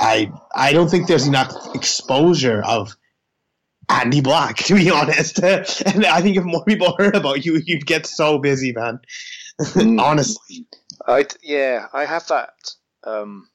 [0.00, 2.96] I I don't think there's enough exposure of
[3.88, 5.38] Andy Black, to be honest.
[5.42, 9.00] and I think if more people heard about you, you'd get so busy, man.
[9.98, 10.66] Honestly.
[11.06, 12.54] I yeah, I have that.
[13.04, 13.48] Um,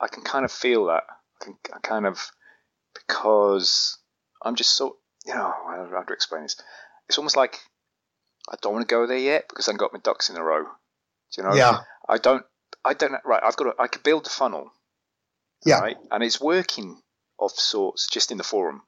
[0.00, 1.04] I can kind of feel that.
[1.40, 2.30] I can I kind of
[2.94, 3.98] because
[4.42, 6.56] I'm just so you know how to explain this.
[7.08, 7.58] It's almost like
[8.50, 10.62] I don't want to go there yet because I've got my ducks in a row.
[10.64, 11.54] Do you know?
[11.54, 11.78] Yeah.
[12.08, 12.44] I don't.
[12.84, 13.14] I don't.
[13.24, 13.42] Right.
[13.42, 13.64] I've got.
[13.64, 14.72] To, I could build a funnel.
[15.64, 15.80] Yeah.
[15.80, 15.96] Right.
[16.10, 17.00] And it's working
[17.38, 18.82] of sorts just in the forum.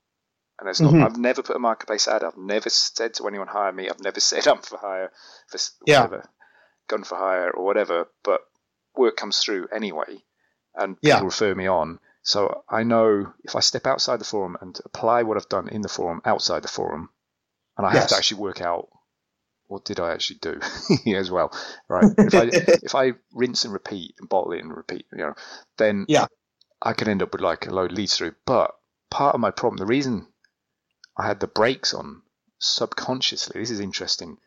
[0.58, 0.92] And it's not.
[0.92, 1.04] Mm-hmm.
[1.04, 2.22] I've never put a marketplace ad.
[2.24, 3.88] I've never said to anyone hire me.
[3.88, 5.10] I've never said I'm for hire
[5.48, 6.02] for yeah.
[6.02, 6.28] whatever,
[6.88, 8.08] gun for hire or whatever.
[8.24, 8.40] But
[8.96, 10.22] work comes through anyway,
[10.74, 11.24] and people Yeah.
[11.24, 11.98] refer me on.
[12.22, 15.80] So I know if I step outside the forum and apply what I've done in
[15.80, 17.08] the forum outside the forum,
[17.78, 18.88] and I have to actually work out
[19.70, 20.60] what did I actually do
[21.14, 21.52] as well,
[21.88, 22.08] right?
[22.24, 22.44] If I
[22.82, 25.34] if I rinse and repeat and bottle it and repeat, you know,
[25.78, 26.26] then Yeah.
[26.82, 28.34] I could end up with like a load of leads through.
[28.44, 28.74] But
[29.10, 30.26] part of my problem, the reason
[31.16, 32.22] I had the brakes on
[32.58, 34.38] subconsciously, this is interesting.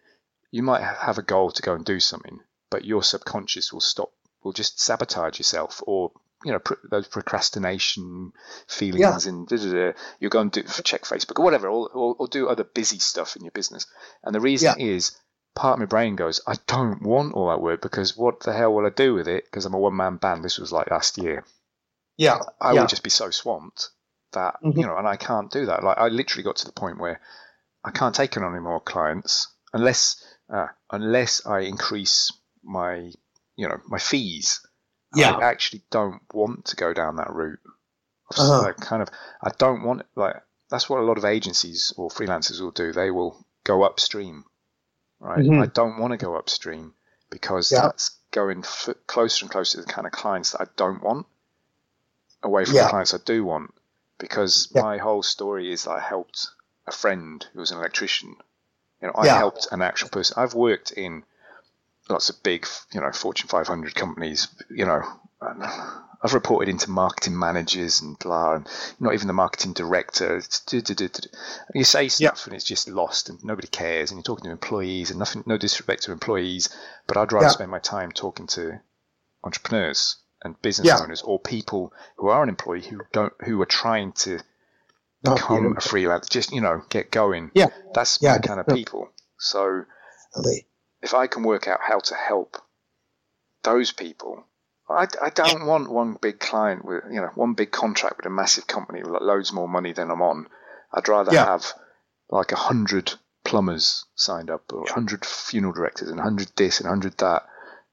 [0.51, 4.11] You might have a goal to go and do something, but your subconscious will stop,
[4.43, 6.11] will just sabotage yourself, or
[6.43, 8.33] you know, pr- those procrastination
[8.67, 9.91] feelings, and da, da, da.
[10.19, 13.35] you go and do check Facebook or whatever, or, or, or do other busy stuff
[13.35, 13.85] in your business.
[14.23, 15.17] And the reason is,
[15.55, 18.73] part of my brain goes, I don't want all that work because what the hell
[18.73, 19.45] will I do with it?
[19.45, 20.43] Because I'm a one man band.
[20.43, 21.45] This was like last year.
[22.17, 22.39] Yeah.
[22.61, 22.81] I yeah.
[22.81, 23.89] would just be so swamped
[24.33, 24.77] that Mhm.
[24.77, 25.83] you know, and I can't do that.
[25.83, 27.21] Like I literally got to the point where
[27.83, 32.31] I can't take on any more clients unless uh, unless I increase
[32.63, 33.11] my
[33.55, 34.65] you know my fees.
[35.15, 35.31] Yeah.
[35.37, 37.59] I actually don't want to go down that route.
[38.37, 38.61] Uh-huh.
[38.63, 39.09] Like kind of,
[39.41, 40.37] I don't want like
[40.69, 42.91] that's what a lot of agencies or freelancers will do.
[42.91, 44.45] They will go upstream,
[45.19, 45.39] right?
[45.39, 45.61] Mhm.
[45.61, 46.93] I don't want to go upstream
[47.29, 47.81] because Yeah.
[47.81, 51.27] that's going f- closer and closer to the kind of clients that I don't want
[52.41, 52.83] away from Yeah.
[52.85, 53.73] the clients I do want.
[54.17, 54.81] Because Yeah.
[54.81, 56.47] my whole story is that I helped
[56.87, 58.35] a friend who was an electrician.
[59.01, 60.35] You know, I helped an actual person.
[60.41, 61.23] I've worked in
[62.09, 64.47] lots of big, you know, Fortune 500 companies.
[64.69, 65.01] You know,
[66.21, 68.67] I've reported into marketing managers and blah, and
[68.99, 70.41] not even the marketing director.
[71.73, 74.11] You say stuff and it's just lost, and nobody cares.
[74.11, 76.69] And you're talking to employees, and nothing, no disrespect to employees,
[77.07, 77.51] but I'd rather Yeah.
[77.51, 78.79] spend my time talking to
[79.43, 80.99] entrepreneurs and business Yeah.
[80.99, 84.41] owners or people who are an employee who don't, who are trying to oh,
[85.29, 87.51] Not become a freelancer, just you know, get going.
[87.53, 87.67] Yeah.
[87.93, 89.09] that's Yeah, my kind of people.
[89.37, 89.85] So
[90.35, 90.67] Definitely.
[91.03, 92.57] If I can work out how to help
[93.63, 94.43] those people,
[94.89, 98.29] I, I don't want one big client with you know one big contract with a
[98.31, 100.47] massive company with like loads more money than I'm on.
[100.93, 101.45] I'd rather Yeah.
[101.45, 101.65] have
[102.29, 103.13] like a hundred
[103.43, 107.17] plumbers signed up, or a hundred funeral directors, and a hundred this and a hundred
[107.19, 107.43] that,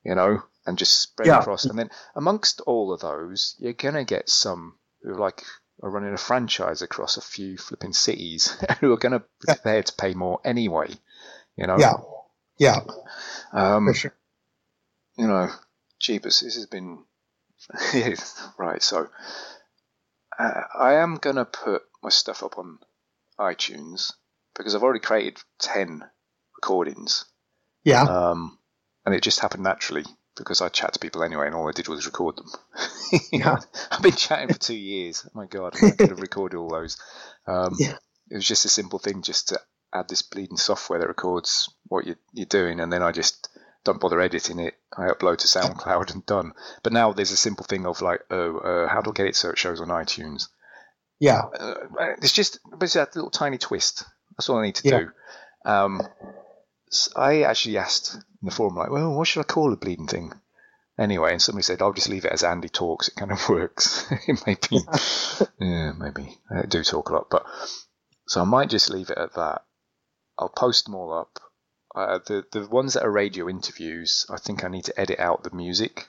[0.05, 1.41] you know, and just spread Yeah.
[1.41, 1.65] across.
[1.65, 5.43] And then amongst all of those, you're gonna get some who like
[5.83, 9.55] are running a franchise across a few flipping cities who are gonna be Yeah.
[9.55, 10.91] prepared to pay more anyway.
[11.57, 11.79] You know,
[12.61, 12.81] Yeah.
[13.53, 14.15] Um, For sure.
[15.17, 15.49] you know,
[15.99, 17.05] jeepers, this has been
[18.59, 18.83] right.
[18.83, 19.09] So
[20.39, 22.79] uh, I am gonna put my stuff up on
[23.39, 24.13] iTunes
[24.57, 26.03] because I've already created ten
[26.57, 27.25] recordings,
[27.83, 28.03] Yeah.
[28.03, 28.59] um,
[29.07, 30.05] and it just happened naturally
[30.37, 32.51] because I chat to people anyway, and all I did was record them.
[33.33, 33.59] Yeah.
[33.91, 35.25] I've been chatting for two years.
[35.27, 36.99] Oh my god, I could have recorded all those.
[37.47, 37.97] Um, Yeah.
[38.31, 39.61] It was just a simple thing, just to
[39.95, 43.49] add this bleeding software that records what you, you're doing, and then I just
[43.85, 44.75] don't bother editing it.
[44.97, 46.53] I upload to SoundCloud and done.
[46.83, 49.37] But now there's a simple thing of like, oh, uh, how do I get it
[49.37, 50.49] so it shows on iTunes?
[51.19, 51.41] Yeah.
[51.59, 51.75] Uh,
[52.23, 54.05] it's just it's that little tiny twist.
[54.37, 54.99] That's all I need to Yeah.
[55.01, 55.11] do.
[55.71, 56.03] Um,
[56.91, 60.07] s- I actually asked in the forum, like, well, what should I call the bleeding
[60.07, 60.33] thing?
[60.99, 63.09] Anyway, and somebody said, I'll just leave it as Andy talks.
[63.09, 64.07] It kind of works.
[64.29, 64.81] it may be,
[65.61, 66.39] yeah, maybe.
[66.51, 67.47] I do talk a lot, but
[68.27, 69.63] so I might just leave it at that.
[70.41, 71.39] I'll post them all up.
[71.95, 75.43] Uh, the the ones that are radio interviews, I think I need to edit out
[75.45, 76.09] the music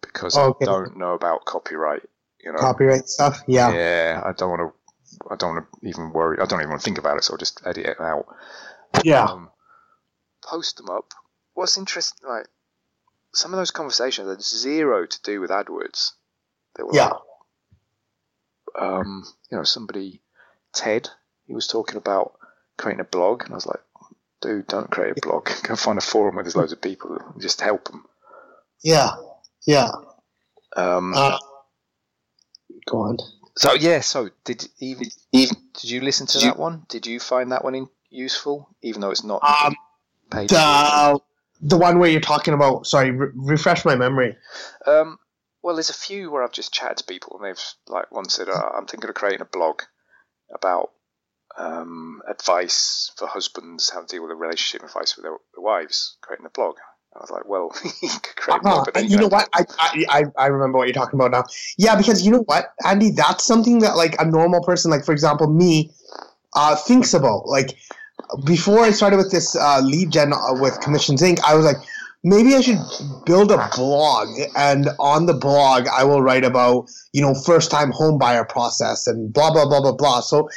[0.00, 0.64] because Okay.
[0.64, 2.02] I don't know about copyright.
[2.42, 3.42] You know, Copyright stuff.
[3.48, 3.72] Yeah.
[3.72, 6.38] yeah, I don't want to I don't want to even worry.
[6.40, 8.26] I don't even want to think about it, so I'll just edit it out.
[9.02, 9.24] Yeah.
[9.24, 9.50] Um,
[10.44, 11.12] post them up.
[11.54, 12.46] What's interesting, like
[13.32, 16.12] some of those conversations had zero to do with AdWords.
[16.76, 17.06] They were Yeah.
[17.08, 17.22] like,
[18.78, 20.20] um, you know, somebody,
[20.72, 21.08] Ted,
[21.46, 22.34] he was talking about
[22.76, 23.80] creating a blog, and I was like,
[24.42, 25.48] dude, don't create a blog.
[25.62, 28.04] Go find a forum where there's loads of people and just help them.
[28.82, 29.10] Yeah.
[29.66, 29.90] Yeah.
[30.76, 31.38] Um, Uh,
[32.86, 33.16] go on.
[33.56, 36.84] so yeah, so did even, even did you listen to Did you- that one?
[36.88, 39.74] Did you find that one in, useful, even though it's not Um,
[40.30, 40.50] paid?
[40.50, 41.18] the
[41.62, 42.86] the one where you're talking about.
[42.86, 44.36] Sorry, re- refresh my memory.
[44.86, 45.18] Um,
[45.62, 48.48] well, there's a few where I've just chatted to people, and they've like one said,
[48.50, 49.80] uh, "I'm thinking of creating a blog
[50.54, 50.90] about
[51.58, 56.16] um, advice for husbands, how to deal with a relationship advice with their, their wives."
[56.20, 56.76] Creating a blog.
[57.14, 58.84] I was like, "Well, you could create a blog, Uh-huh.
[58.84, 59.48] but then And you know what?
[59.54, 61.44] I, I I I remember what you're talking about now.
[61.78, 65.12] Yeah, because you know what, Andy, that's something that like a normal person, like for
[65.12, 65.92] example me,
[66.54, 67.46] uh, thinks about.
[67.46, 67.76] Like
[68.44, 71.76] before I started with this uh, lead gen uh, with Commissions Inc., I was like,
[72.24, 72.78] maybe I should
[73.24, 77.90] build a blog, and on the blog I will write about you know first time
[77.92, 80.20] home buyer process and blah blah blah blah blah.
[80.20, 80.48] So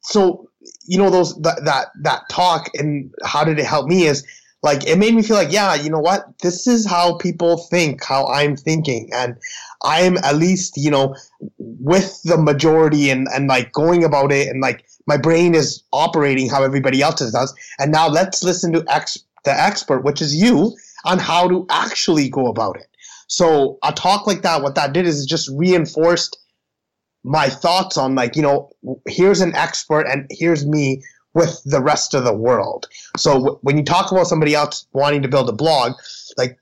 [0.00, 0.48] so
[0.86, 4.26] you know those that that that talk and how did it help me is
[4.62, 6.26] like it made me feel like yeah you know what?
[6.42, 9.08] This is how people think how i'm thinking.
[9.12, 9.36] And
[9.82, 11.14] i'm at least you know
[11.58, 16.50] with the majority and and like going about it and like my brain is operating
[16.50, 17.54] how everybody else's does.
[17.78, 22.28] And now let's listen to ex the expert which is you on how to actually
[22.28, 22.88] go about it.
[23.28, 26.38] So a talk like that what that did is it just reinforced
[27.24, 28.70] my thoughts on like you know
[29.06, 31.02] here's an expert and here's me
[31.34, 32.86] with the rest of the world.
[33.16, 35.92] So w- when you talk about somebody else wanting to build a blog
[36.36, 36.58] like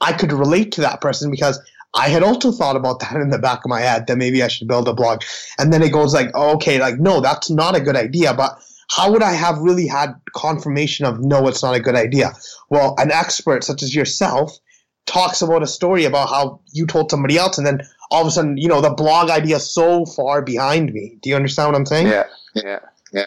[0.00, 1.58] I- could relate to that person because
[1.94, 4.48] i had also thought about that in the back of my head that maybe i
[4.48, 5.22] should build a blog.
[5.58, 8.34] And then it goes like oh, okay like no that's not a good idea.
[8.34, 8.58] But
[8.90, 12.32] how would i have really had confirmation of no it's not a good idea?
[12.68, 14.58] Well an expert such as yourself
[15.06, 18.30] talks about a story about how you told somebody else and then all of a
[18.30, 21.86] sudden you know the blog idea so far behind me do you understand what i'm
[21.86, 22.78] saying yeah, yeah,
[23.12, 23.26] yeah.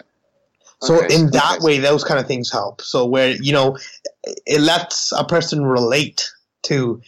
[0.82, 1.66] so Okay, in that okay.
[1.66, 2.82] way, those kind of things help.
[2.82, 3.78] So where you know,
[4.46, 6.30] it lets a person relate
[6.64, 7.02] to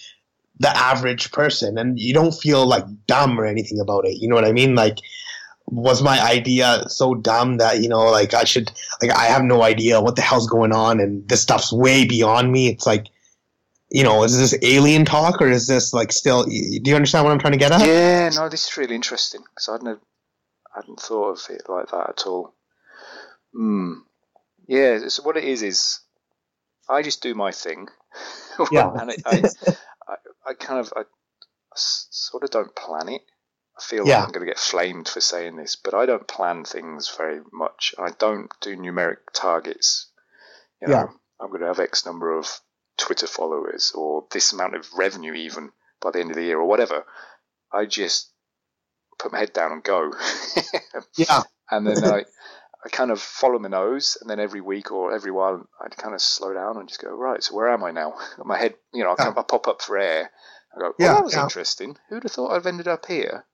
[0.59, 4.17] the average person, and you don't feel like dumb or anything about it.
[4.17, 4.75] You know what I mean?
[4.75, 4.97] Like,
[5.67, 9.63] was my idea so dumb that you know, like I should, like I have no
[9.63, 12.67] idea what the hell's going on, and this stuff's way beyond me.
[12.67, 13.07] It's like,
[13.91, 16.43] you know, is this alien talk or is this like still?
[16.43, 17.85] Do you understand what I'm trying to get at?
[17.85, 19.99] Yeah, no, this is really interesting because I hadn't,
[20.75, 22.53] I hadn't thought of it like that at all.
[23.53, 23.93] Hmm.
[24.67, 25.99] Yeah, so what it is is,
[26.87, 27.87] I just do my thing.
[28.71, 28.91] Yeah.
[28.99, 29.43] and it, I,
[30.07, 30.15] I,
[30.47, 33.21] I kind of, I, I sort of don't plan it.
[33.77, 34.17] I feel Yeah.
[34.17, 37.39] like I'm going to get flamed for saying this, but I don't plan things very
[37.53, 37.95] much.
[37.97, 40.11] I don't do numeric targets.
[40.81, 41.05] You know, Yeah.
[41.39, 42.47] I'm going to have X number of
[42.99, 46.65] Twitter followers or this amount of revenue even by the end of the year or
[46.67, 47.05] whatever.
[47.71, 48.31] I just
[49.17, 50.11] put my head down and go.
[51.17, 51.43] Yeah.
[51.69, 52.25] and then I,
[52.85, 56.15] I kind of follow my nose, and then every week or every while I'd kind
[56.15, 58.13] of slow down and just go, right, so where am I now?
[58.43, 60.29] My head, you know, I, kind of, I pop up for air.
[60.75, 61.43] I go, oh, Yeah, that was yeah.
[61.43, 61.97] interesting.
[62.09, 63.45] Who'd have thought I'd ended up here?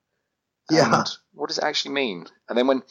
[0.70, 1.00] Yeah.
[1.00, 2.28] And what does it actually mean?
[2.50, 2.84] And then when,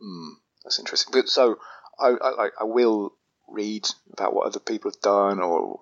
[0.00, 0.28] hmm,
[0.64, 1.12] that's interesting.
[1.12, 1.58] But so
[1.98, 3.12] I, I, I will
[3.48, 5.80] read about what other people have done or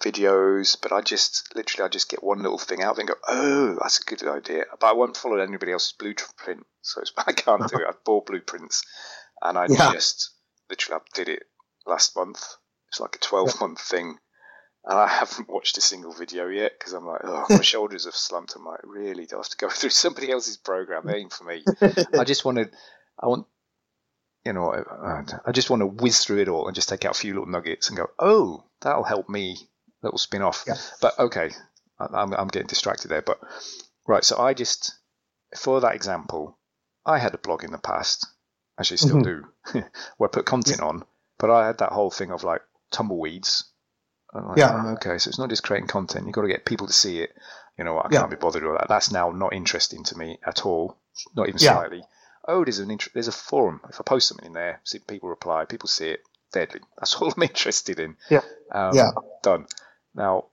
[0.00, 3.08] videos, but I just literally I just get one little thing out of it and
[3.08, 4.64] go, oh, that's a good idea.
[4.80, 7.86] But I won't follow anybody else's blueprint, so it's, I can't do it.
[7.88, 8.82] I bought blueprints,
[9.42, 9.92] and I Yeah.
[9.92, 10.30] just
[10.68, 11.42] literally I did it
[11.86, 12.42] last month.
[12.88, 14.16] It's like a twelve month thing.
[14.84, 18.14] And I haven't watched a single video yet because I'm like, oh, my shoulders have
[18.14, 18.54] slumped.
[18.56, 19.26] I'm like, really?
[19.26, 21.04] Do I have to go through somebody else's program?
[21.06, 21.64] That ain't for me.
[22.18, 22.70] I just wanted,
[23.18, 23.46] I want,
[24.44, 27.16] you know, I, I just want to whiz through it all and just take out
[27.16, 29.56] a few little nuggets and go, oh, that'll help me.
[30.02, 30.64] That'll spin off.
[30.66, 30.76] Yeah.
[31.02, 31.50] But okay,
[31.98, 33.22] I'm, I'm getting distracted there.
[33.22, 33.38] But
[34.06, 34.94] right, so I just,
[35.58, 36.56] for that example,
[37.04, 38.26] I had a blog in the past,
[38.78, 39.24] actually still Mhm.
[39.24, 39.82] do,
[40.16, 41.04] where I put content on,
[41.38, 43.64] but I had that whole thing of like tumbleweeds.
[44.32, 44.70] Like, Yeah.
[44.72, 46.24] oh, okay, so it's not just creating content.
[46.26, 47.30] You've got to get people to see it.
[47.76, 48.20] You know, I Yeah.
[48.20, 48.88] can't be bothered with that.
[48.88, 50.96] That's now not interesting to me at all.
[51.34, 51.72] Not even Yeah.
[51.74, 52.02] slightly.
[52.46, 53.80] Oh, there's an int- there's a forum.
[53.88, 56.20] If I post something in there, see people reply, people see it,
[56.52, 56.80] deadly.
[56.98, 58.16] That's all I'm interested in.
[58.30, 58.40] Yeah.
[58.72, 59.10] Um, Yeah.
[59.42, 59.66] Done.
[60.14, 60.46] Now,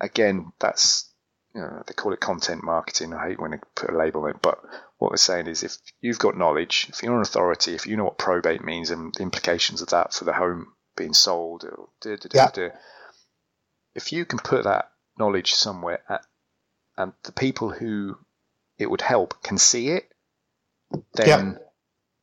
[0.00, 1.08] again, that's
[1.54, 3.12] you know, they call it content marketing.
[3.12, 4.60] I hate when they put a label on it, but
[4.98, 8.04] what we're saying is if you've got knowledge, if you're an authority, if you know
[8.04, 12.16] what probate means and the implications of that for the home being sold, or da,
[12.16, 12.50] da, da, Yeah.
[12.68, 12.74] da,
[13.94, 16.24] if you can put that knowledge somewhere at,
[16.96, 18.16] and the people who
[18.78, 20.09] it would help can see it,
[21.14, 21.52] then yeah.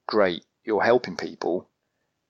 [0.07, 1.69] great, you're helping people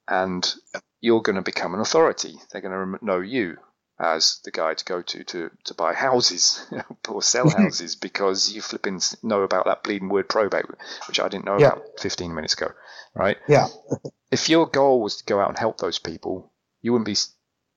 [0.06, 0.54] and
[1.00, 2.36] you're going to become an authority.
[2.50, 3.58] They're going to know you
[4.00, 6.64] as the guy to go to to, to buy houses
[7.08, 10.66] or sell houses because you flipping know about that bleeding word probate,
[11.08, 11.72] which I didn't know yeah.
[11.72, 12.72] about 15 minutes ago,
[13.14, 13.36] right?
[13.48, 13.66] Yeah.
[14.30, 17.16] if your goal was to go out and help those people, you wouldn't be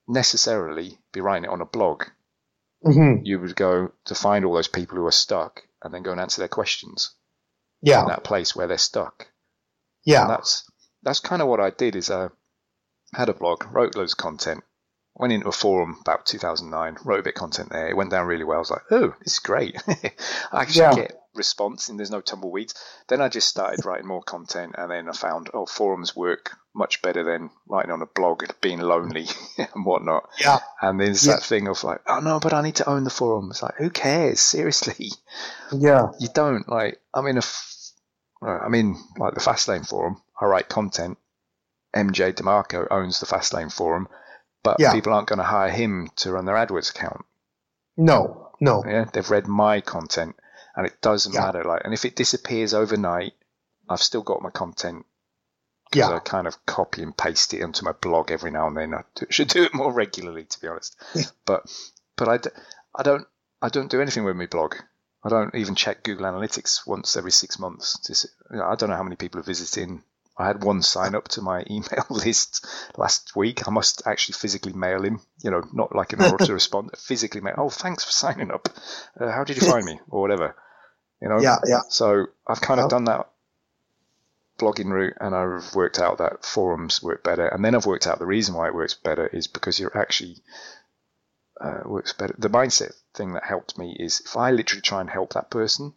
[0.08, 2.04] necessarily be writing it on a blog.
[2.86, 3.26] Mm-hmm.
[3.26, 6.20] You would go to find all those people who are stuck and then go and
[6.20, 7.12] answer their questions.
[7.82, 8.02] Yeah.
[8.02, 9.28] In that place where they're stuck.
[10.06, 10.22] Yeah.
[10.22, 10.70] And that's
[11.04, 11.96] that's kind of what I did.
[11.96, 12.30] Is I
[13.14, 14.64] had a blog, wrote loads of content,
[15.16, 17.90] went into a forum about 2009, wrote a bit of content there.
[17.90, 18.58] It went down really well.
[18.58, 19.82] I was like, oh, this is great.
[19.88, 20.96] I actually yeah.
[20.96, 22.74] get response and there's no tumbleweeds.
[23.08, 27.02] Then I just started writing more content and then I found, oh, forums work much
[27.02, 29.28] better than writing on a blog and being lonely
[29.58, 30.30] and whatnot.
[30.40, 30.60] Yeah.
[30.82, 31.34] And there's yeah.
[31.34, 33.50] that thing of like, oh no, but I need to own the forum.
[33.52, 34.40] It's like, who cares?
[34.42, 35.10] Seriously.
[35.72, 36.12] Yeah.
[36.20, 37.44] You don't like, I'm in a,
[38.42, 40.22] I'm in like the Fastlane forum.
[40.40, 41.18] I write content.
[41.96, 44.08] MJ DeMarco owns the Fastlane forum
[44.64, 44.94] but yeah.
[44.94, 47.26] people aren't going to hire him to run their AdWords account.
[47.98, 48.84] No, no.
[48.86, 50.36] Yeah, they've read my content,
[50.76, 51.42] and it doesn't yeah.
[51.42, 51.64] matter.
[51.64, 53.34] Like, and if it disappears overnight,
[53.90, 55.06] I've still got my content.
[55.94, 58.94] Yeah, I kind of copy and paste it onto my blog every now and then.
[58.94, 60.96] I should do it more regularly, to be honest.
[61.46, 61.64] but,
[62.16, 62.40] but I,
[62.98, 63.28] I don't,
[63.62, 64.76] I don't do anything with my blog.
[65.24, 68.00] I don't even check Google Analytics once every six months.
[68.00, 70.02] To, you know, I don't know how many people are visiting
[70.42, 72.66] I had one sign up to my email list
[72.98, 73.68] last week.
[73.68, 77.56] I must actually physically mail him, you know, not like an autoresponder, physically mail.
[77.58, 78.70] Oh, thanks for signing up.
[79.20, 80.56] Uh, how did you find me, or whatever,
[81.22, 81.40] you know?
[81.40, 81.82] Yeah, yeah.
[81.90, 83.30] So I've kind of done that
[84.60, 88.20] blogging route, and I've worked out that forums work better, and then I've worked out
[88.20, 90.38] the reason why it works better is because you're actually
[91.60, 92.36] uh, works better.
[92.38, 95.94] The mindset thing that helped me is if I literally try and help that person,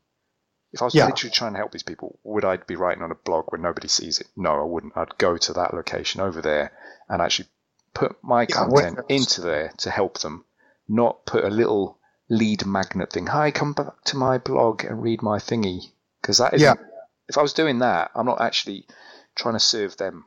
[0.75, 1.07] if I was yeah.
[1.07, 3.87] literally trying to help these people, would I be writing on a blog where nobody
[3.87, 4.27] sees it?
[4.37, 4.97] No, I wouldn't.
[4.97, 6.73] I'd go to that location over there
[7.09, 7.47] and actually
[7.95, 10.45] put my yeah, content into there to help them,
[10.89, 13.29] not put a little lead magnet thing.
[13.29, 15.93] Hi, come back to my blog and read my thingy.
[16.21, 16.75] Because that is, yeah.
[17.29, 18.89] if I was doing that, I'm not actually
[19.37, 20.25] trying to serve them.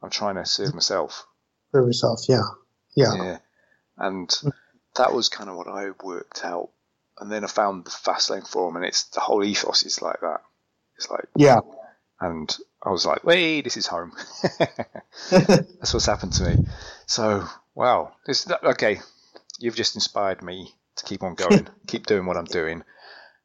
[0.00, 1.26] I'm trying to serve myself.
[1.72, 2.42] Serve yourself, yeah.
[2.94, 3.14] Yeah.
[3.16, 3.38] Yeah.
[3.98, 4.32] And
[4.94, 6.70] that was kind of what I worked out
[7.20, 10.40] and then I found the Fastlane forum, and it's the whole ethos is like that.
[10.96, 11.60] It's like yeah,
[12.20, 14.12] and I was like, wait, this is home.
[15.30, 16.64] That's what's happened to me.
[17.06, 19.00] So wow, this okay.
[19.58, 22.82] You've just inspired me to keep on going, keep doing what I'm doing.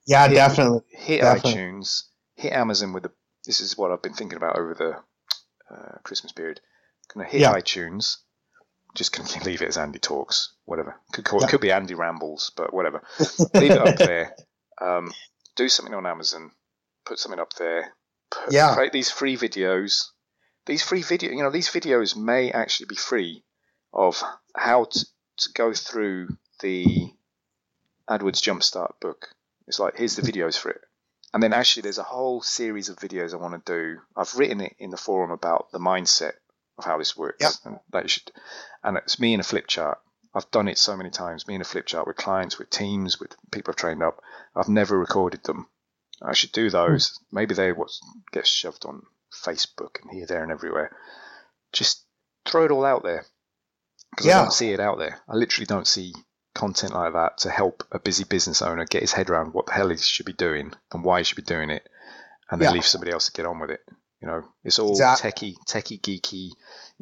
[0.08, 0.82] Yeah, hit, definitely.
[0.90, 1.54] Hit definitely.
[1.54, 2.04] iTunes,
[2.36, 3.12] hit Amazon with the.
[3.46, 6.62] This is what I've been thinking about over the uh, Christmas period.
[7.14, 7.54] Gonna hit yeah.
[7.54, 8.18] iTunes
[8.96, 10.96] just leave it as Andy talks, whatever.
[11.12, 11.48] Could call, yeah.
[11.48, 13.04] could be Andy rambles, but whatever.
[13.54, 14.36] leave it up there.
[14.82, 15.12] Um,
[15.56, 16.52] do something on Amazon.
[17.06, 17.94] Put something up there.
[18.32, 18.74] Put, yeah.
[18.74, 20.06] Create these free videos.
[20.66, 23.44] These free video, you know, these videos may actually be free
[23.94, 24.22] of
[24.56, 25.06] how to,
[25.38, 26.30] to go through
[26.62, 27.14] the
[28.10, 29.30] AdWords Jumpstart book.
[29.68, 30.82] It's like here's the videos for it.
[31.34, 34.00] And then actually, there's a whole series of videos I want to do.
[34.16, 36.34] I've written it in the forum about the mindset
[36.78, 37.42] of how this works.
[37.42, 37.54] Yep.
[37.66, 38.32] And that you should,
[38.84, 40.00] and it's me in a flip chart.
[40.34, 41.48] I've done it so many times.
[41.48, 44.22] Me in a flip chart with clients, with teams, with people I've trained up.
[44.56, 45.68] I've never recorded them.
[46.22, 47.12] I should do those.
[47.12, 47.20] Mm.
[47.32, 47.92] Maybe they what
[48.32, 49.04] gets shoved on
[49.34, 50.96] Facebook and here, there, and everywhere.
[51.72, 52.04] Just
[52.46, 53.26] throw it all out there
[54.12, 54.40] because yeah.
[54.40, 55.20] I don't see it out there.
[55.28, 56.14] I literally don't see
[56.54, 59.74] content like that to help a busy business owner get his head around what the
[59.74, 61.88] hell he should be doing and why he should be doing it,
[62.50, 62.74] and then yeah.
[62.74, 63.82] leave somebody else to get on with it.
[64.26, 65.54] You know, it's all exactly.
[65.54, 66.50] techie, techie, geeky.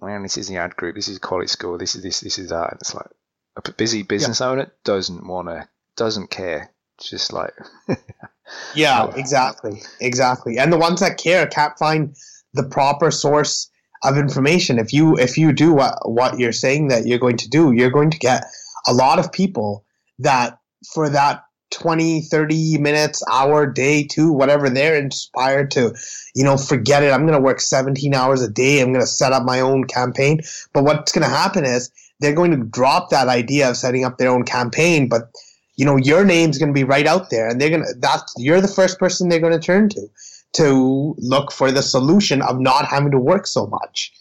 [0.01, 0.95] Man, this is the ad group.
[0.95, 1.77] This is quality score.
[1.77, 2.19] This is this.
[2.19, 2.71] This is that.
[2.71, 3.07] And it's like
[3.55, 4.47] a busy business yeah.
[4.49, 6.73] owner doesn't want to, doesn't care.
[6.97, 7.53] It's just like,
[8.75, 10.57] yeah, exactly, exactly.
[10.57, 12.13] And the ones that care can't find
[12.53, 13.69] the proper source
[14.03, 14.77] of information.
[14.77, 17.89] If you if you do what what you're saying that you're going to do, you're
[17.89, 18.43] going to get
[18.85, 19.85] a lot of people
[20.19, 20.59] that
[20.93, 25.93] for that 20, 30 minutes, hour, day, two, whatever, they're inspired to,
[26.35, 27.11] you know, forget it.
[27.11, 28.79] I'm going to work 17 hours a day.
[28.79, 30.41] I'm going to set up my own campaign.
[30.73, 34.17] But what's going to happen is they're going to drop that idea of setting up
[34.17, 35.09] their own campaign.
[35.09, 35.31] But,
[35.75, 38.33] you know, your name's going to be right out there and they're going to, that's,
[38.37, 40.07] you're the first person they're going to turn to,
[40.53, 44.13] to look for the solution of not having to work so much.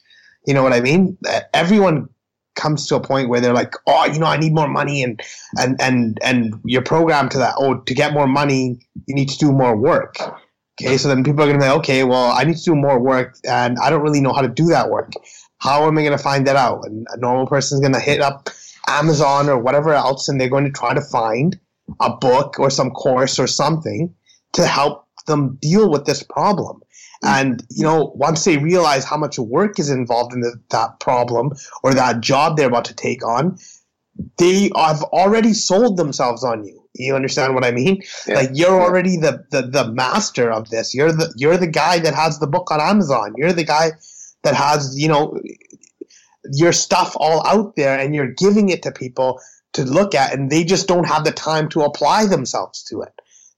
[0.46, 1.18] You know what I mean?
[1.54, 2.08] Everyone
[2.54, 5.20] comes to a point where they're like, oh, you know, I need more money, and
[5.58, 7.54] and and and you're programmed to that.
[7.58, 10.16] Oh, to get more money, you need to do more work.
[10.80, 12.98] Okay, so then people are to be like, okay, well, I need to do more
[12.98, 15.12] work, and I don't really know how to do that work.
[15.58, 16.84] How am I to find that out?
[16.86, 18.48] And a normal person is going to hit up
[18.88, 21.58] Amazon or whatever else, and they're going to try to find
[22.00, 24.14] a book or some course or something
[24.54, 26.80] to help them deal with this problem.
[27.22, 31.52] And, you know, once they realize how much work is involved in the, that problem
[31.84, 33.58] or that job they're about to take on,
[34.38, 36.82] they have already sold themselves on you.
[36.94, 38.02] You understand what I mean?
[38.26, 38.34] Yeah.
[38.34, 40.94] Like you're already the, the the master of this.
[40.94, 43.32] You're the you're the guy that has the book on Amazon.
[43.36, 43.92] You're the guy
[44.42, 45.40] that has, you know,
[46.52, 49.40] your stuff all out there and you're giving it to people
[49.72, 53.12] to look at and they just don't have the time to apply themselves to it.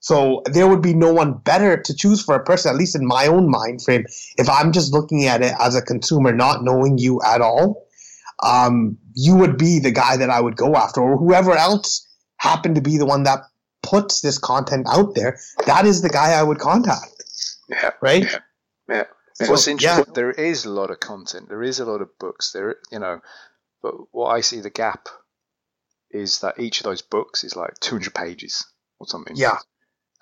[0.05, 3.07] So there would be no one better to choose for a person, at least in
[3.07, 4.05] my own mind frame.
[4.37, 7.87] If I'm just looking at it as a consumer, not knowing you at all,
[8.43, 12.75] um, you would be the guy that I would go after, or whoever else happened
[12.75, 13.45] to be the one that
[13.83, 15.39] puts this content out there.
[15.65, 17.25] That is the guy I would contact.
[17.71, 17.93] Yeah.
[18.03, 18.25] Right.
[18.25, 18.39] Yeah.
[18.91, 19.05] yeah.
[19.33, 20.13] So, What's interesting, yeah.
[20.15, 21.49] there is a lot of content.
[21.49, 22.53] There is a lot of books.
[22.53, 23.21] There, you know,
[23.81, 25.09] but what I see the gap
[26.11, 28.67] is that each of those books is like 200 pages
[28.99, 29.35] or something.
[29.35, 29.57] Yeah.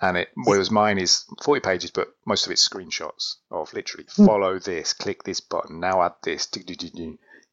[0.03, 4.25] And it, whereas mine is 40 pages, but most of it's screenshots of literally hmm.
[4.25, 6.49] follow this, click this button, now add this.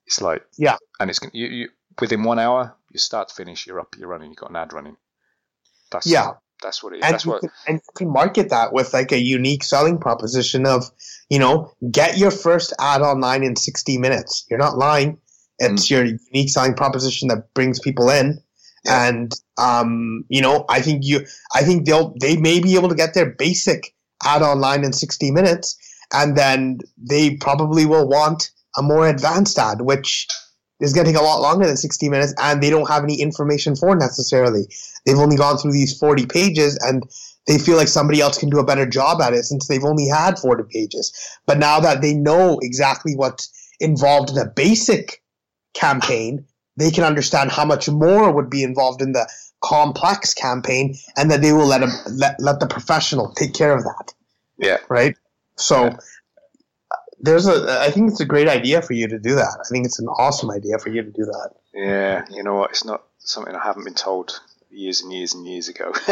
[0.05, 1.69] It's like yeah, and it's you, you
[2.01, 4.73] within one hour, you start to finish, you're up, you're running, you've got an ad
[4.73, 4.97] running.
[5.93, 6.33] That's yeah.
[6.61, 7.05] That's what it is.
[7.05, 7.41] And that's you what.
[7.41, 10.91] Can, and you can market that with like a unique selling proposition of,
[11.31, 14.45] you know, get your first ad online in 60 minutes.
[14.51, 15.19] You're not lying.
[15.59, 15.91] It's mm.
[15.91, 18.43] your unique selling proposition that brings people in.
[18.85, 19.09] Yeah.
[19.09, 22.95] And, um, you know, I think you, I think they'll, they may be able to
[22.95, 25.77] get their basic ad online in 60 minutes.
[26.13, 30.27] And then they probably will want a more advanced ad, which
[30.81, 33.95] is take a lot longer than 60 minutes and they don't have any information for
[33.95, 34.67] necessarily.
[35.05, 37.05] They've only gone through these 40 pages and
[37.47, 40.09] they feel like somebody else can do a better job at it since they've only
[40.09, 41.13] had 40 pages.
[41.47, 45.23] But now that they know exactly what's involved in a basic
[45.75, 46.47] campaign,
[46.81, 49.29] they can understand how much more would be involved in the
[49.61, 53.85] complex campaign and that they will let them let, let the professional take care of
[53.85, 54.15] that.
[54.59, 54.79] Yeah.
[54.89, 55.17] Right?
[55.57, 55.97] So yeah
[57.21, 59.59] there's a I think it's a great idea for you to do that.
[59.61, 61.51] I think it's an awesome idea for you to do that.
[61.75, 62.71] Yeah, you know what?
[62.71, 65.93] It's not something I haven't been told years and years and years ago.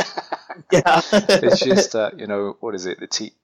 [0.72, 3.00] yeah, it's just that you know what is it?
[3.00, 3.34] The te-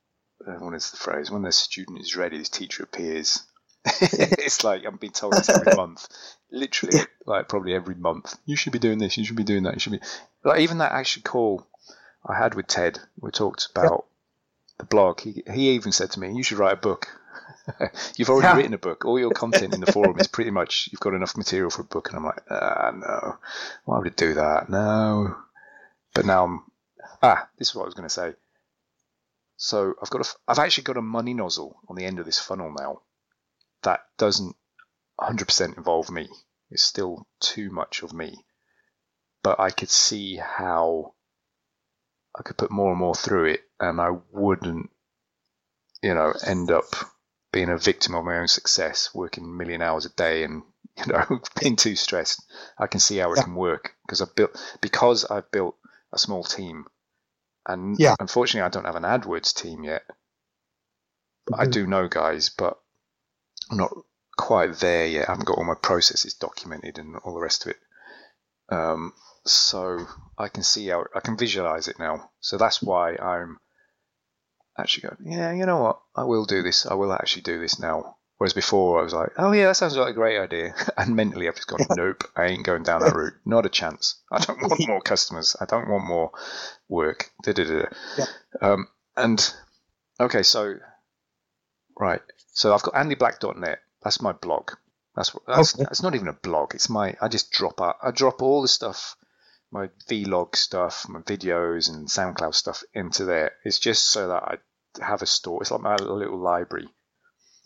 [0.46, 1.30] uh, what is the phrase?
[1.30, 3.42] When the student is ready, the teacher appears.
[4.00, 6.08] it's like I'm being told this every month,
[6.50, 8.34] literally, like probably every month.
[8.46, 9.16] You should be doing this.
[9.18, 9.74] You should be doing that.
[9.74, 10.00] You should be
[10.42, 11.66] like even that actual call
[12.24, 12.98] I had with Ted.
[13.20, 14.06] We talked about
[14.78, 15.20] the blog.
[15.20, 17.08] He he even said to me, "You should write a book."
[18.16, 18.56] you've already yeah.
[18.56, 19.04] written a book.
[19.04, 21.86] All your content in the forum is pretty much you've got enough material for a
[21.86, 23.36] book, and I'm like, ah, no,
[23.84, 24.68] why would it do that?
[24.68, 25.36] No.
[26.14, 26.62] But now I'm
[27.22, 28.32] ah, this is what I was going to say.
[29.56, 32.38] So I've got a, I've actually got a money nozzle on the end of this
[32.38, 33.00] funnel now
[33.84, 34.56] that doesn't
[35.20, 36.28] 100% involve me.
[36.70, 38.44] It's still too much of me,
[39.42, 41.14] but I could see how
[42.36, 44.90] I could put more and more through it, and I wouldn't,
[46.02, 46.86] you know, end up
[47.52, 50.64] being a victim of my own success, working a million hours a day and
[50.98, 52.42] you know being too stressed.
[52.78, 53.44] I can see how it yeah.
[53.44, 55.76] can work because I've built because I've built
[56.12, 56.86] a small team,
[57.66, 58.16] and yeah.
[58.18, 60.02] unfortunately I don't have an AdWords team yet.
[61.50, 61.60] Mm-hmm.
[61.60, 62.78] I do know guys, but
[63.70, 63.92] I'm not
[64.36, 65.28] quite there yet.
[65.28, 67.78] I haven't got all my processes documented and all the rest of it.
[68.68, 69.12] Um,
[69.44, 70.06] so
[70.38, 72.30] I can see how I can visualize it now.
[72.40, 73.58] So that's why I'm
[74.78, 76.86] actually going, yeah, you know what, I will do this.
[76.86, 78.16] I will actually do this now.
[78.38, 81.46] Whereas before I was like, oh yeah, that sounds like a great idea, and mentally
[81.46, 83.34] I've just gone, nope, I ain't going down that route.
[83.44, 84.20] Not a chance.
[84.30, 85.56] I don't want more customers.
[85.60, 86.32] I don't want more
[86.88, 87.30] work.
[87.44, 87.84] Da, da, da.
[88.18, 88.26] Yeah.
[88.60, 89.54] Um, and
[90.18, 90.74] okay, so
[91.98, 92.22] right,
[92.52, 93.78] so I've got AndyBlack.net.
[94.02, 94.72] That's my blog.
[95.16, 95.84] That's that's, okay.
[95.84, 96.74] that's not even a blog.
[96.74, 97.96] It's my I just drop out.
[98.02, 99.16] I drop all the stuff
[99.74, 103.52] my vlog stuff, my videos and SoundCloud stuff into there.
[103.64, 105.60] It's just so that I have a store.
[105.60, 106.88] It's like my little library.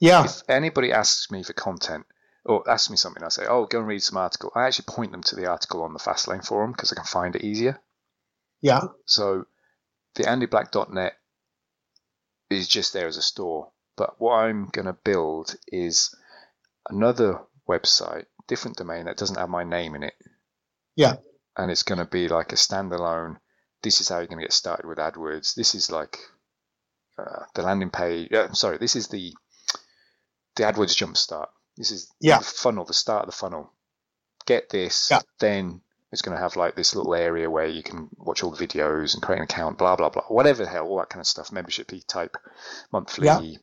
[0.01, 0.25] Yeah.
[0.25, 2.07] If anybody asks me for content
[2.47, 5.13] or asks me something, I say, "Oh, go and read some article." I actually point
[5.13, 7.79] them to the article on the Fastlane forum because I can find it easier.
[8.63, 8.81] Yeah.
[9.05, 9.45] So
[10.15, 11.13] the AndyBlack.net
[12.49, 13.71] is just there as a store.
[13.99, 16.15] But what I'm going to build is
[16.89, 20.15] another website, different domain that doesn't have my name in it.
[20.97, 21.17] Yeah
[21.59, 23.37] and it's going to be like a standalone.
[23.83, 25.55] This is how you're going to get started with AdWords.
[25.55, 26.17] This is like
[27.19, 28.33] uh, the landing page.
[28.33, 29.35] Uh, sorry, this is the
[30.57, 31.49] the AdWords jumpstart.
[31.77, 32.39] This is yeah.
[32.39, 33.73] the funnel, the start of the funnel.
[34.47, 35.21] Get this, yeah.
[35.41, 38.67] then it's going to have like this little area where you can watch all the
[38.67, 41.27] videos and create an account, blah blah blah, whatever the hell, all that kind of
[41.27, 42.37] stuff, membership type,
[42.93, 43.27] monthly.
[43.27, 43.59] Yeah.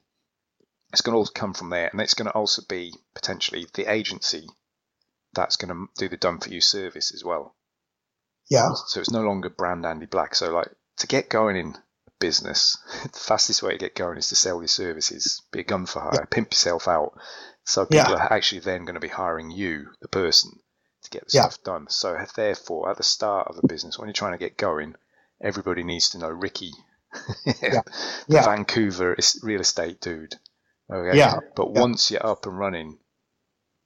[0.95, 3.91] It's going to all come from there, and it's going to also be potentially the
[3.91, 4.47] agency
[5.33, 7.53] that's going to do the done for you service as well.
[8.49, 8.69] Yeah.
[8.87, 10.35] So it's no longer brand Andy Black.
[10.35, 10.69] So like
[10.99, 11.75] to get going in
[12.21, 15.85] business, the fastest way to get going is to sell your services, be a gun
[15.85, 16.25] for hire, yeah.
[16.31, 17.19] pimp yourself out.
[17.65, 18.27] So people yeah.
[18.27, 20.51] are actually then going to be hiring you, the person,
[21.03, 21.41] to get the yeah.
[21.41, 21.87] stuff done.
[21.89, 24.95] So therefore, at the start of a business, when you're trying to get going,
[25.41, 26.71] everybody needs to know Ricky,
[27.11, 27.83] the
[28.29, 30.35] Vancouver real estate dude.
[30.91, 31.17] Okay.
[31.17, 31.39] Yeah.
[31.55, 32.97] But once you're up and running,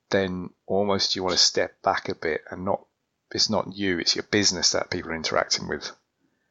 [0.10, 2.86] then almost you want to step back a bit and not.
[3.32, 5.92] It's not you; it's your business that people are interacting with.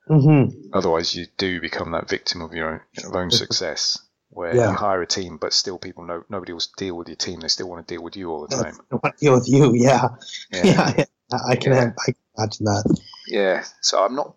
[0.09, 0.71] Mm-hmm.
[0.73, 3.99] Otherwise, you do become that victim of your own, your own success,
[4.31, 4.71] where yeah.
[4.71, 7.41] you hire a team, but still people know nobody will deal with your team.
[7.41, 8.79] They still want to deal with you all the time.
[8.91, 10.09] They want to deal with you, yeah,
[10.53, 10.95] yeah.
[10.97, 11.05] yeah
[11.47, 11.93] I can yeah.
[11.99, 13.01] I can imagine that.
[13.27, 14.35] Yeah, so I'm not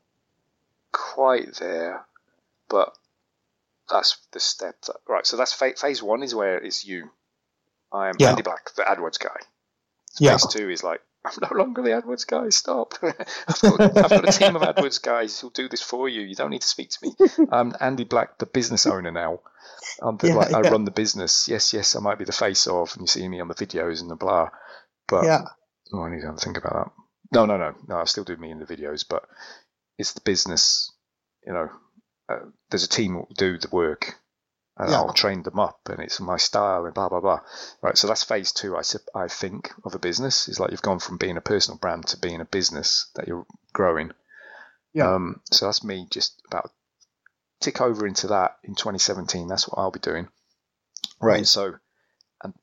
[0.91, 2.05] quite there,
[2.68, 2.97] but
[3.92, 4.76] that's the step.
[4.88, 7.10] That, right, so that's phase, phase one is where it's you.
[7.92, 8.30] I am yeah.
[8.30, 9.38] Andy Black, the AdWords guy.
[10.20, 10.32] Yeah.
[10.32, 12.50] Phase two is like I'm no longer the AdWords guy.
[12.50, 12.96] Stop.
[13.04, 13.16] I've,
[13.62, 16.22] got, I've, got, a team of AdWords guys who'll do this for you.
[16.22, 17.48] You don't need to speak to me.
[17.52, 19.39] I'm Andy Black, the business owner now.
[20.02, 20.58] I'm the, yeah, like, yeah.
[20.58, 21.48] I run the business.
[21.48, 24.02] Yes, yes, I might be the face of, and you see me on the videos
[24.02, 24.50] and the blah.
[25.08, 25.42] But yeah.
[25.94, 26.92] oh, I need to think about that.
[27.34, 27.98] No, no, no, no.
[27.98, 29.24] I still do me in the videos, but
[29.98, 30.92] it's the business.
[31.46, 31.70] You know,
[32.32, 34.15] uh, there's a team who do the work
[34.77, 34.97] and yeah.
[34.97, 37.41] I'll train them up and it's my style and blah blah blah.
[37.82, 38.75] Right, so that's phase two.
[38.75, 38.82] I
[39.15, 42.17] I think of a business is like you've gone from being a personal brand to
[42.17, 44.11] being a business that you're growing.
[44.93, 45.13] Yeah.
[45.13, 46.71] Um, so that's me just about
[47.59, 49.47] tick over into that in 2017.
[49.47, 50.27] That's what I'll be doing.
[51.21, 51.45] Right.
[51.45, 51.75] So,
[52.43, 52.53] and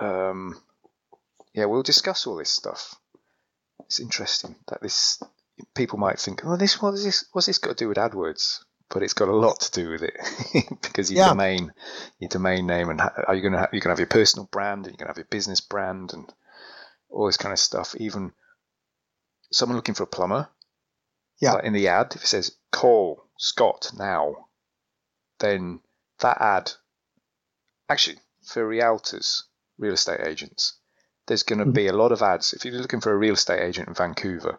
[0.00, 0.60] um,
[1.54, 2.96] yeah, we'll discuss all this stuff.
[3.86, 5.22] It's interesting that this
[5.74, 7.24] people might think, oh, this what is this?
[7.32, 8.60] What's this got to do with AdWords?
[8.92, 10.14] but it's got a lot to do with it
[10.82, 11.28] because your yeah.
[11.30, 11.72] domain,
[12.18, 14.84] your domain name, and are you going to have, you can have your personal brand,
[14.84, 16.30] and you can have your business brand, and
[17.08, 17.94] all this kind of stuff.
[17.96, 18.32] Even
[19.50, 20.48] someone looking for a plumber,
[21.40, 24.48] yeah, like in the ad, if it says call Scott now,
[25.40, 25.80] then
[26.20, 26.72] that ad,
[27.88, 29.42] actually for realtors,
[29.78, 30.78] real estate agents,
[31.26, 31.72] there's going to mm-hmm.
[31.72, 32.52] be a lot of ads.
[32.52, 34.58] If you're looking for a real estate agent in Vancouver,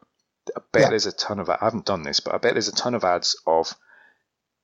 [0.56, 0.90] I bet yeah.
[0.90, 1.50] there's a ton of.
[1.50, 3.74] I haven't done this, but I bet there's a ton of ads of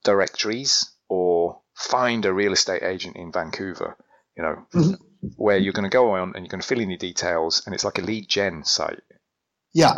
[0.04, 3.98] directories or find a real estate agent in Vancouver,
[4.36, 5.28] you know, mm-hmm.
[5.36, 7.74] where you're going to go on and you're going to fill in your details and
[7.74, 9.02] it's like a lead gen site.
[9.74, 9.96] Yeah.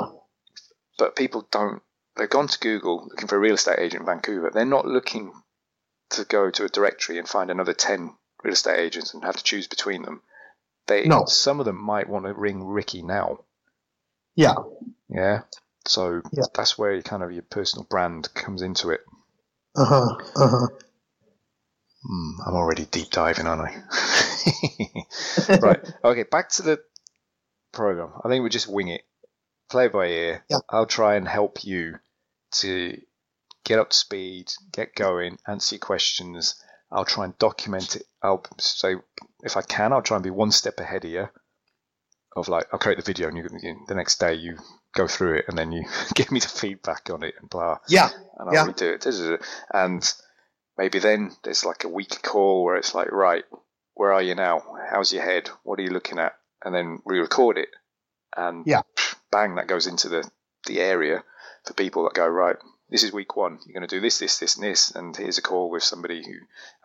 [0.97, 1.81] But people don't,
[2.15, 4.51] they've gone to Google looking for a real estate agent in Vancouver.
[4.53, 5.33] They're not looking
[6.11, 9.43] to go to a directory and find another 10 real estate agents and have to
[9.43, 10.21] choose between them.
[10.87, 11.25] They, no.
[11.25, 13.45] Some of them might want to ring Ricky now.
[14.35, 14.55] Yeah.
[15.09, 15.41] Yeah.
[15.85, 16.43] So yeah.
[16.53, 19.01] that's where kind of your personal brand comes into it.
[19.75, 20.15] Uh huh.
[20.35, 20.67] Uh huh.
[22.05, 23.83] Mm, I'm already deep diving, aren't I?
[25.61, 25.93] right.
[26.03, 26.23] Okay.
[26.23, 26.79] Back to the
[27.71, 28.11] program.
[28.23, 29.01] I think we just wing it,
[29.69, 30.45] play by ear.
[30.49, 30.59] Yeah.
[30.69, 31.99] I'll try and help you
[32.53, 32.99] to
[33.63, 36.61] get up to speed, get going, answer your questions.
[36.91, 38.03] I'll try and document it.
[38.21, 38.95] I'll say
[39.43, 41.29] if I can, I'll try and be one step ahead of you.
[42.35, 44.57] Of like, I'll create the video, and you, the next day you
[44.93, 45.85] go through it and then you
[46.15, 47.77] give me the feedback on it and blah.
[47.87, 48.09] Yeah.
[48.37, 48.71] And I'll yeah.
[48.71, 49.41] redo it.
[49.73, 50.13] And
[50.77, 53.43] maybe then there's like a weekly call where it's like, right,
[53.95, 54.63] where are you now?
[54.89, 55.49] How's your head?
[55.63, 56.33] What are you looking at?
[56.63, 57.69] And then we record it.
[58.35, 58.81] And yeah.
[59.31, 60.29] bang, that goes into the,
[60.67, 61.23] the area
[61.65, 62.55] for people that go, right,
[62.91, 63.57] this is week one.
[63.65, 64.91] You're going to do this, this, this, and this.
[64.91, 66.33] And here's a call with somebody who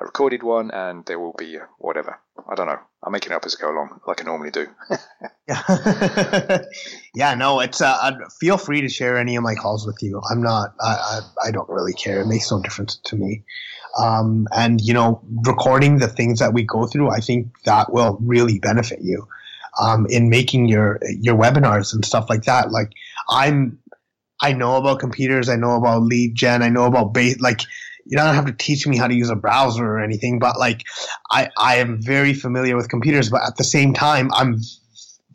[0.00, 2.20] recorded one, and there will be whatever.
[2.48, 2.78] I don't know.
[3.02, 4.68] I'm making it up as I go along, like I normally do.
[5.48, 6.58] yeah,
[7.14, 7.34] yeah.
[7.34, 7.80] No, it's.
[7.80, 10.22] Uh, feel free to share any of my calls with you.
[10.30, 10.74] I'm not.
[10.80, 12.20] I, I, I don't really care.
[12.20, 13.42] It makes no difference to me.
[13.98, 18.16] Um, and you know, recording the things that we go through, I think that will
[18.20, 19.26] really benefit you.
[19.78, 22.70] Um, in making your your webinars and stuff like that.
[22.70, 22.92] Like
[23.28, 23.78] I'm
[24.40, 25.48] I know about computers.
[25.48, 26.62] I know about lead gen.
[26.62, 27.40] I know about base.
[27.40, 27.62] Like,
[28.04, 30.82] you don't have to teach me how to use a browser or anything, but like,
[31.30, 34.60] I, I am very familiar with computers, but at the same time, I'm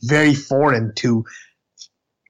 [0.04, 1.26] very foreign to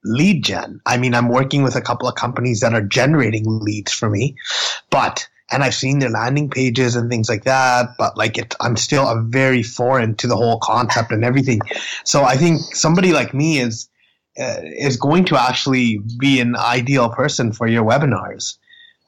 [0.04, 0.80] lead gen.
[0.86, 4.36] I mean, I'm working with a couple of companies that are generating leads for me,
[4.90, 8.78] but and I've seen their landing pages and things like that, but like it, I'm
[8.78, 11.60] still a very foreign to the whole concept and everything.
[12.06, 13.90] So I think somebody like me is
[14.64, 18.58] is going to actually be an ideal person for your webinars.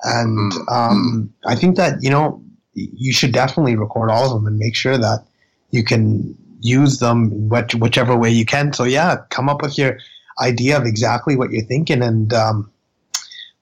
[0.04, 0.70] And mm-hmm.
[0.70, 4.76] um, I think that, you know, you should definitely record all of them and make
[4.76, 5.26] sure that
[5.72, 8.74] you can use them which, whichever way you can.
[8.74, 9.98] So, yeah, come up with your
[10.42, 12.72] idea of exactly what you're thinking and um,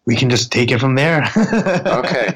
[0.06, 1.30] we can just take it from there.
[1.86, 2.36] okay.